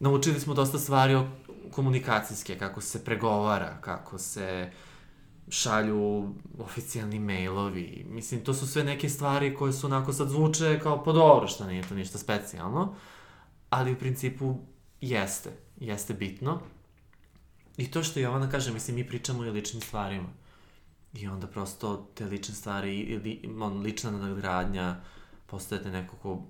Naučili 0.00 0.40
smo 0.40 0.54
dosta 0.54 0.78
stvari 0.78 1.14
o 1.14 1.26
komunikacijske, 1.72 2.58
kako 2.58 2.80
se 2.80 3.04
pregovara, 3.04 3.80
kako 3.80 4.18
se 4.18 4.70
šalju 5.48 6.34
oficijalni 6.58 7.18
mailovi. 7.18 8.06
Mislim, 8.08 8.44
to 8.44 8.54
su 8.54 8.66
sve 8.66 8.84
neke 8.84 9.08
stvari 9.08 9.54
koje 9.54 9.72
su 9.72 9.86
onako 9.86 10.12
sad 10.12 10.28
zvuče 10.28 10.80
kao 10.82 11.04
po 11.04 11.12
dobro, 11.12 11.48
što 11.48 11.66
nije 11.66 11.82
to 11.82 11.94
ništa 11.94 12.18
specijalno. 12.18 12.94
Ali 13.70 13.92
u 13.92 13.98
principu 13.98 14.56
jeste, 15.02 15.50
jeste 15.80 16.14
bitno. 16.14 16.60
I 17.76 17.90
to 17.90 18.02
što 18.02 18.20
Jovana 18.20 18.50
kaže, 18.50 18.72
mislim, 18.72 18.96
mi 18.96 19.08
pričamo 19.08 19.44
i 19.44 19.48
o 19.48 19.52
ličnim 19.52 19.82
stvarima. 19.82 20.28
I 21.14 21.28
onda 21.28 21.46
prosto 21.46 22.08
te 22.14 22.24
lične 22.24 22.54
stvari 22.54 22.98
ili 22.98 23.54
on, 23.60 23.80
lična 23.80 24.10
nadgradnja 24.10 24.96
postajete 25.46 25.90
neko 25.90 26.16
ko 26.16 26.42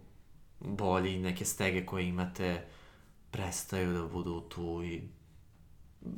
bolji, 0.60 1.18
neke 1.18 1.44
stege 1.44 1.86
koje 1.86 2.08
imate 2.08 2.64
prestaju 3.30 3.92
da 3.92 4.08
budu 4.08 4.40
tu 4.40 4.82
i 4.84 5.02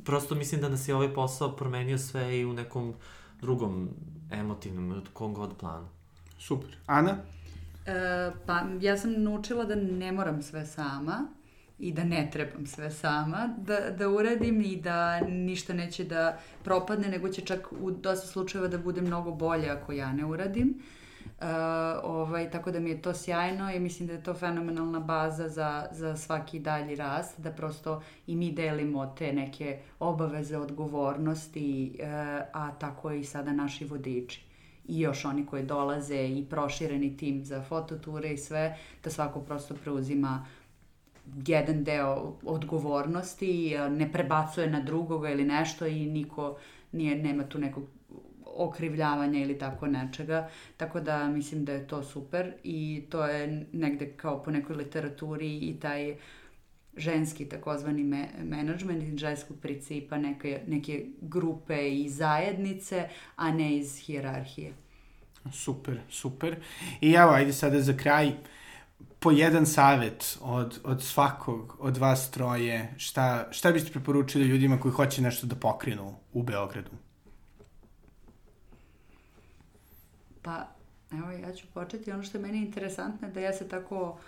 prosto 0.04 0.34
mislim 0.34 0.60
da 0.60 0.68
nas 0.68 0.88
je 0.88 0.94
ovaj 0.94 1.14
posao 1.14 1.56
promenio 1.56 1.98
sve 1.98 2.40
i 2.40 2.44
u 2.44 2.52
nekom 2.52 2.94
drugom 3.40 3.90
emotivnom, 4.30 5.02
kom 5.12 5.34
god 5.34 5.56
planu. 5.56 5.88
Super. 6.38 6.76
Ana? 6.86 7.16
E, 7.86 8.30
pa 8.46 8.62
ja 8.80 8.96
sam 8.96 9.22
naučila 9.22 9.64
da 9.64 9.74
ne 9.74 10.12
moram 10.12 10.42
sve 10.42 10.66
sama 10.66 11.28
i 11.78 11.92
da 11.92 12.04
ne 12.04 12.28
trebam 12.32 12.66
sve 12.66 12.90
sama 12.90 13.54
da, 13.58 13.90
da 13.98 14.08
uradim 14.08 14.60
i 14.60 14.76
da 14.76 15.20
ništa 15.20 15.72
neće 15.72 16.04
da 16.04 16.38
propadne, 16.62 17.08
nego 17.08 17.28
će 17.28 17.42
čak 17.42 17.72
u 17.80 17.90
dosta 17.90 18.26
slučajeva 18.26 18.68
da 18.68 18.78
bude 18.78 19.00
mnogo 19.00 19.30
bolje 19.30 19.70
ako 19.70 19.92
ja 19.92 20.12
ne 20.12 20.24
uradim. 20.24 20.74
Uh, 21.24 21.46
ovaj, 22.02 22.50
tako 22.50 22.70
da 22.70 22.80
mi 22.80 22.90
je 22.90 23.02
to 23.02 23.14
sjajno 23.14 23.72
i 23.72 23.80
mislim 23.80 24.06
da 24.06 24.12
je 24.12 24.22
to 24.22 24.34
fenomenalna 24.34 25.00
baza 25.00 25.48
za, 25.48 25.86
za 25.92 26.16
svaki 26.16 26.58
dalji 26.58 26.96
rast, 26.96 27.40
da 27.40 27.50
prosto 27.50 28.02
i 28.26 28.36
mi 28.36 28.52
delimo 28.52 29.14
te 29.18 29.32
neke 29.32 29.78
obaveze, 30.00 30.58
odgovornosti, 30.58 31.96
uh, 32.00 32.06
a 32.52 32.70
tako 32.78 33.10
i 33.10 33.24
sada 33.24 33.52
naši 33.52 33.84
vodiči 33.84 34.44
i 34.88 35.00
još 35.00 35.24
oni 35.24 35.46
koji 35.46 35.62
dolaze 35.62 36.28
i 36.28 36.46
prošireni 36.50 37.16
tim 37.16 37.44
za 37.44 37.62
fototure 37.62 38.28
i 38.28 38.36
sve, 38.36 38.78
da 39.04 39.10
svako 39.10 39.40
prosto 39.40 39.74
preuzima 39.74 40.46
jedan 41.46 41.84
deo 41.84 42.36
odgovornosti, 42.44 43.76
ne 43.90 44.12
prebacuje 44.12 44.70
na 44.70 44.80
drugoga 44.80 45.30
ili 45.30 45.44
nešto 45.44 45.86
i 45.86 46.06
niko 46.06 46.58
nije, 46.92 47.16
nema 47.16 47.44
tu 47.44 47.58
nekog 47.58 47.84
okrivljavanja 48.56 49.40
ili 49.40 49.58
tako 49.58 49.86
nečega. 49.86 50.48
Tako 50.76 51.00
da 51.00 51.28
mislim 51.28 51.64
da 51.64 51.72
je 51.72 51.86
to 51.86 52.02
super 52.02 52.52
i 52.64 53.04
to 53.10 53.26
je 53.26 53.66
negde 53.72 54.12
kao 54.16 54.42
po 54.42 54.50
nekoj 54.50 54.76
literaturi 54.76 55.58
i 55.58 55.80
taj 55.80 56.16
ženski 56.96 57.48
takozvani 57.48 58.04
me, 58.04 58.28
management 58.44 59.02
iz 59.02 59.18
ženskog 59.18 59.56
principa 59.62 60.18
neke, 60.18 60.60
neke 60.66 61.06
grupe 61.20 61.88
i 61.90 62.08
zajednice, 62.08 63.08
a 63.36 63.52
ne 63.52 63.76
iz 63.76 63.98
hijerarhije. 63.98 64.72
Super, 65.52 66.00
super. 66.08 66.56
I 67.00 67.12
evo, 67.12 67.30
ajde 67.30 67.52
sada 67.52 67.80
za 67.80 67.96
kraj, 67.96 68.32
po 69.18 69.30
jedan 69.30 69.66
savet 69.66 70.38
od, 70.40 70.80
od 70.84 71.02
svakog, 71.02 71.76
od 71.80 71.96
vas 71.96 72.30
troje, 72.30 72.94
šta, 72.96 73.48
šta 73.50 73.72
biste 73.72 73.90
preporučili 73.90 74.44
ljudima 74.44 74.80
koji 74.80 74.92
hoće 74.92 75.22
nešto 75.22 75.46
da 75.46 75.56
pokrenu 75.56 76.14
u 76.32 76.42
Beogradu? 76.42 76.90
Pa, 80.42 80.68
evo, 81.12 81.30
ja 81.30 81.54
ću 81.54 81.66
početi. 81.74 82.12
Ono 82.12 82.22
što 82.22 82.38
je 82.38 82.42
meni 82.42 82.58
interesantno 82.58 83.28
je 83.28 83.34
da 83.34 83.40
ja 83.40 83.52
se 83.52 83.68
tako 83.68 84.18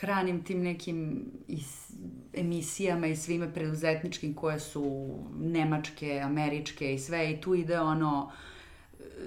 hranim 0.00 0.42
tim 0.42 0.62
nekim 0.62 1.24
is, 1.48 1.92
emisijama 2.32 3.06
i 3.06 3.16
svime 3.16 3.54
preduzetničkim 3.54 4.34
koje 4.34 4.60
su 4.60 5.14
nemačke, 5.40 6.20
američke 6.24 6.94
i 6.94 6.98
sve 6.98 7.32
i 7.32 7.40
tu 7.40 7.54
ide 7.54 7.80
ono 7.80 8.30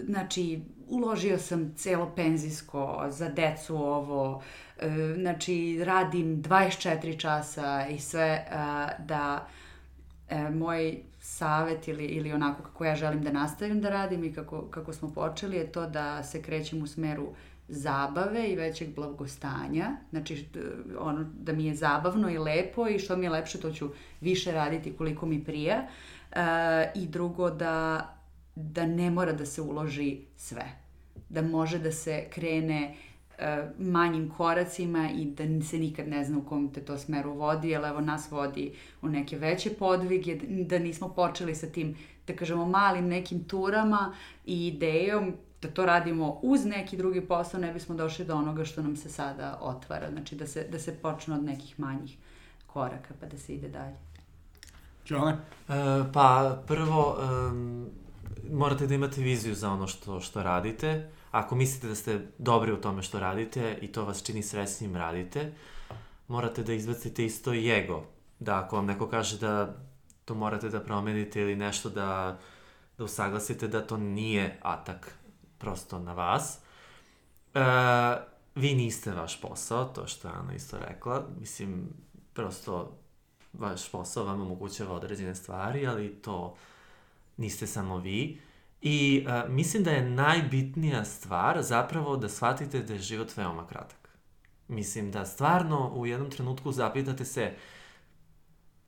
znači 0.05 0.61
uložio 0.89 1.37
sam 1.37 1.73
celo 1.75 2.11
penzijsko 2.15 3.05
za 3.09 3.29
decu 3.29 3.75
ovo 3.75 4.43
e, 4.79 5.15
znači 5.17 5.83
radim 5.83 6.43
24 6.43 7.19
časa 7.19 7.87
i 7.89 7.99
sve 7.99 8.21
e, 8.21 8.45
da 8.99 9.47
e, 10.29 10.49
moj 10.49 10.97
savet 11.19 11.87
ili, 11.87 12.05
ili 12.05 12.33
onako 12.33 12.63
kako 12.63 12.85
ja 12.85 12.95
želim 12.95 13.23
da 13.23 13.31
nastavim 13.31 13.81
da 13.81 13.89
radim 13.89 14.23
i 14.23 14.33
kako, 14.33 14.61
kako 14.61 14.93
smo 14.93 15.13
počeli 15.13 15.57
je 15.57 15.71
to 15.71 15.87
da 15.87 16.23
se 16.23 16.41
krećem 16.41 16.81
u 16.81 16.87
smeru 16.87 17.27
zabave 17.67 18.49
i 18.49 18.55
većeg 18.55 18.95
blagostanja, 18.95 19.91
znači 20.09 20.47
ono 20.99 21.25
da 21.39 21.53
mi 21.53 21.65
je 21.65 21.75
zabavno 21.75 22.29
i 22.29 22.37
lepo 22.37 22.87
i 22.87 22.99
što 22.99 23.17
mi 23.17 23.25
je 23.25 23.29
lepše 23.29 23.59
to 23.59 23.71
ću 23.71 23.89
više 24.21 24.51
raditi 24.51 24.93
koliko 24.93 25.25
mi 25.25 25.43
prija. 25.43 25.87
E, 26.31 26.41
i 26.95 27.07
drugo 27.07 27.49
da, 27.49 28.16
da 28.57 28.85
ne 28.85 29.11
mora 29.11 29.33
da 29.33 29.45
se 29.45 29.61
uloži 29.61 30.17
sve, 30.35 30.65
da 31.29 31.41
može 31.41 31.79
da 31.79 31.91
se 31.91 32.25
krene 32.29 32.95
E, 33.37 33.69
manjim 33.77 34.29
koracima 34.37 35.09
i 35.11 35.25
da 35.25 35.65
se 35.65 35.77
nikad 35.77 36.07
ne 36.07 36.23
zna 36.25 36.37
u 36.37 36.41
kom 36.41 36.73
te 36.73 36.81
to 36.81 36.97
smeru 36.97 37.33
vodi, 37.33 37.69
jer 37.69 37.85
evo 37.85 38.01
nas 38.01 38.31
vodi 38.31 38.73
u 39.01 39.09
neke 39.09 39.37
veće 39.37 39.73
podvige, 39.73 40.39
da 40.65 40.79
nismo 40.79 41.09
počeli 41.09 41.55
sa 41.55 41.67
tim, 41.67 41.95
da 42.27 42.35
kažemo, 42.35 42.65
malim 42.65 43.07
nekim 43.07 43.43
turama 43.43 44.13
i 44.45 44.67
idejom 44.67 45.33
da 45.61 45.67
to 45.67 45.85
radimo 45.85 46.39
uz 46.41 46.65
neki 46.65 46.97
drugi 46.97 47.21
posao, 47.21 47.59
ne 47.59 47.73
bismo 47.73 47.95
došli 47.95 48.25
do 48.25 48.35
onoga 48.35 48.65
što 48.65 48.81
nam 48.81 48.95
se 48.95 49.09
sada 49.09 49.57
otvara. 49.61 50.11
Znači 50.11 50.35
da 50.35 50.47
se, 50.47 50.67
da 50.71 50.79
se 50.79 50.95
počne 50.95 51.35
od 51.35 51.43
nekih 51.43 51.79
manjih 51.79 52.17
koraka 52.67 53.13
pa 53.19 53.25
da 53.25 53.37
se 53.37 53.55
ide 53.55 53.69
dalje. 53.69 53.95
Đole? 55.09 55.31
E, 55.31 55.37
pa 56.13 56.57
prvo, 56.67 57.17
um, 57.51 57.89
morate 58.51 58.87
da 58.87 58.95
imate 58.95 59.21
viziju 59.21 59.55
za 59.55 59.71
ono 59.71 59.87
što, 59.87 60.19
što 60.19 60.43
radite 60.43 61.09
Ako 61.31 61.55
mislite 61.55 61.87
da 61.87 61.95
ste 61.95 62.27
dobri 62.37 62.73
u 62.73 62.81
tome 62.81 63.01
što 63.01 63.19
radite 63.19 63.77
i 63.81 63.87
to 63.87 64.05
vas 64.05 64.23
čini 64.23 64.43
srećnim 64.43 64.95
radite, 64.95 65.53
morate 66.27 66.63
da 66.63 66.73
izbacite 66.73 67.25
isto 67.25 67.53
i 67.53 67.69
ego. 67.71 68.03
Da 68.39 68.59
ako 68.59 68.75
vam 68.75 68.85
neko 68.85 69.09
kaže 69.09 69.37
da 69.37 69.75
to 70.25 70.35
morate 70.35 70.69
da 70.69 70.83
promenite 70.83 71.41
ili 71.41 71.55
nešto 71.55 71.89
da, 71.89 72.39
da 72.97 73.03
usaglasite 73.03 73.67
da 73.67 73.87
to 73.87 73.97
nije 73.97 74.59
atak 74.61 75.15
prosto 75.57 75.99
na 75.99 76.13
vas. 76.13 76.59
E, 77.53 77.59
vi 78.55 78.75
niste 78.75 79.11
vaš 79.11 79.41
posao, 79.41 79.85
to 79.85 80.07
što 80.07 80.27
je 80.27 80.33
Ana 80.33 80.53
isto 80.53 80.77
rekla. 80.79 81.27
Mislim, 81.39 81.89
prosto 82.33 82.97
vaš 83.53 83.91
posao 83.91 84.25
vam 84.25 84.41
omogućava 84.41 84.95
određene 84.95 85.35
stvari, 85.35 85.87
ali 85.87 86.15
to 86.15 86.55
niste 87.37 87.67
samo 87.67 87.97
vi. 87.97 88.39
I 88.81 89.25
uh, 89.27 89.49
mislim 89.49 89.83
da 89.83 89.91
je 89.91 90.09
najbitnija 90.09 91.05
stvar 91.05 91.61
zapravo 91.61 92.17
da 92.17 92.29
shvatite 92.29 92.81
da 92.81 92.93
je 92.93 92.99
život 92.99 93.37
veoma 93.37 93.67
kratak. 93.67 94.09
Mislim 94.67 95.11
da 95.11 95.25
stvarno 95.25 95.91
u 95.95 96.05
jednom 96.05 96.31
trenutku 96.31 96.71
zapitate 96.71 97.25
se 97.25 97.53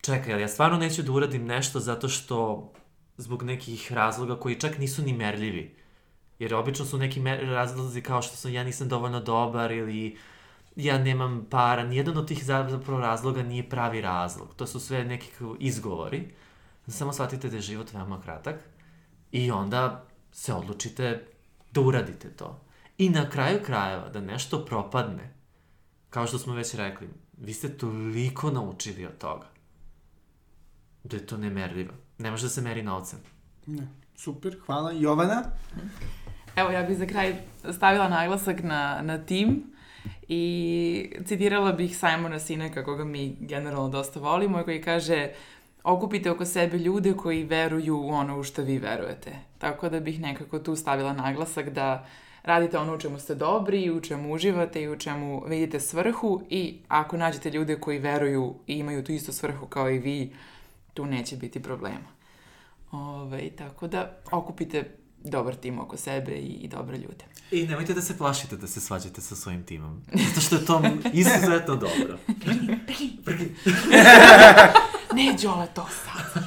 čekaj, 0.01 0.33
ali 0.33 0.41
ja 0.41 0.47
stvarno 0.47 0.77
neću 0.77 1.03
da 1.03 1.11
uradim 1.11 1.45
nešto 1.45 1.79
zato 1.79 2.09
što 2.09 2.71
zbog 3.17 3.43
nekih 3.43 3.91
razloga 3.91 4.39
koji 4.39 4.59
čak 4.59 4.77
nisu 4.77 5.01
ni 5.01 5.13
merljivi. 5.13 5.75
Jer 6.39 6.53
obično 6.53 6.85
su 6.85 6.97
neki 6.97 7.21
razlozi 7.41 8.01
kao 8.01 8.21
što 8.21 8.35
sam 8.35 8.53
ja 8.53 8.63
nisam 8.63 8.87
dovoljno 8.87 9.19
dobar 9.19 9.71
ili 9.71 10.17
ja 10.75 10.97
nemam 10.97 11.47
para. 11.49 11.83
Nijedan 11.83 12.17
od 12.17 12.27
tih 12.27 12.45
zapravo 12.45 12.99
razloga 12.99 13.43
nije 13.43 13.69
pravi 13.69 14.01
razlog. 14.01 14.55
To 14.55 14.67
su 14.67 14.79
sve 14.79 15.05
neki 15.05 15.31
izgovori. 15.59 16.29
Samo 16.89 17.13
shvatite 17.13 17.49
da 17.49 17.55
je 17.55 17.61
život 17.61 17.93
veoma 17.93 18.21
kratak 18.21 18.55
I 19.31 19.51
onda 19.51 20.05
se 20.31 20.53
odlučite 20.53 21.25
da 21.71 21.81
uradite 21.81 22.29
to. 22.29 22.61
I 22.97 23.09
na 23.09 23.29
kraju 23.29 23.59
krajeva, 23.65 24.09
da 24.09 24.21
nešto 24.21 24.65
propadne, 24.65 25.33
kao 26.09 26.27
što 26.27 26.37
smo 26.37 26.53
već 26.53 26.73
rekli, 26.73 27.09
vi 27.37 27.53
ste 27.53 27.77
toliko 27.77 28.51
naučili 28.51 29.05
od 29.05 29.17
toga, 29.17 29.47
da 31.03 31.17
je 31.17 31.25
to 31.25 31.37
nemerljivo. 31.37 31.93
Ne 32.17 32.31
može 32.31 32.43
da 32.43 32.49
se 32.49 32.61
meri 32.61 32.83
novcem. 32.83 33.19
Ne. 33.65 33.87
Super, 34.15 34.57
hvala. 34.65 34.91
Jovana? 34.91 35.43
Evo, 36.55 36.71
ja 36.71 36.83
bih 36.83 36.97
za 36.97 37.05
kraj 37.05 37.35
stavila 37.71 38.09
naglasak 38.09 38.63
na, 38.63 39.01
na 39.01 39.17
tim 39.17 39.63
i 40.27 41.15
citirala 41.25 41.71
bih 41.71 41.97
Simona 41.97 42.39
Sineka, 42.39 42.83
koga 42.83 43.03
mi 43.03 43.37
generalno 43.39 43.89
dosta 43.89 44.19
volimo, 44.19 44.63
koji 44.63 44.81
kaže 44.81 45.29
okupite 45.83 46.31
oko 46.31 46.45
sebe 46.45 46.77
ljude 46.77 47.13
koji 47.13 47.43
veruju 47.43 47.97
u 47.97 48.09
ono 48.09 48.39
u 48.39 48.43
što 48.43 48.61
vi 48.61 48.77
verujete. 48.77 49.31
Tako 49.57 49.89
da 49.89 49.99
bih 49.99 50.19
nekako 50.19 50.59
tu 50.59 50.75
stavila 50.75 51.13
naglasak 51.13 51.69
da 51.69 52.07
radite 52.43 52.77
ono 52.77 52.95
u 52.95 52.99
čemu 52.99 53.19
ste 53.19 53.35
dobri 53.35 53.81
i 53.81 53.91
u 53.91 54.01
čemu 54.01 54.33
uživate 54.33 54.81
i 54.81 54.89
u 54.89 54.97
čemu 54.97 55.43
vidite 55.47 55.79
svrhu 55.79 56.41
i 56.49 56.77
ako 56.87 57.17
nađete 57.17 57.51
ljude 57.51 57.75
koji 57.75 57.99
veruju 57.99 58.55
i 58.67 58.73
imaju 58.73 59.03
tu 59.03 59.11
istu 59.11 59.33
svrhu 59.33 59.65
kao 59.65 59.89
i 59.89 59.99
vi, 59.99 60.33
tu 60.93 61.05
neće 61.05 61.35
biti 61.35 61.63
problema. 61.63 62.19
Ove, 62.91 63.49
tako 63.49 63.87
da 63.87 64.17
okupite 64.31 64.91
dobar 65.23 65.55
tim 65.55 65.79
oko 65.79 65.97
sebe 65.97 66.31
i, 66.31 66.47
i 66.47 66.67
dobre 66.67 66.97
ljude. 66.97 67.25
I 67.51 67.67
nemojte 67.67 67.93
da 67.93 68.01
se 68.01 68.17
plašite 68.17 68.57
da 68.57 68.67
se 68.67 68.81
svađate 68.81 69.21
sa 69.21 69.35
svojim 69.35 69.63
timom. 69.63 70.01
Zato 70.27 70.41
što 70.41 70.55
je 70.55 70.65
to 70.65 70.81
izuzetno 71.13 71.75
dobro. 71.75 72.17
ne, 75.13 75.35
Đole, 75.43 75.67
to 75.73 75.87
sad. 76.03 76.43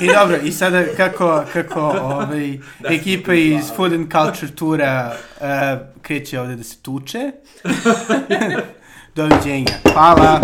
I 0.00 0.06
dobro, 0.06 0.36
i 0.44 0.52
sada 0.52 0.84
kako, 0.96 1.44
kako 1.52 1.80
ovaj, 1.80 2.58
da, 2.78 2.88
ekipa 2.88 3.34
iz 3.34 3.72
Food 3.76 3.92
and 3.92 4.12
Culture 4.12 4.52
Tura 4.52 5.16
uh, 5.40 5.46
kreće 6.02 6.40
ovde 6.40 6.56
da 6.56 6.64
se 6.64 6.76
tuče. 6.82 7.30
Doviđenja. 9.16 9.72
Hvala. 9.92 10.40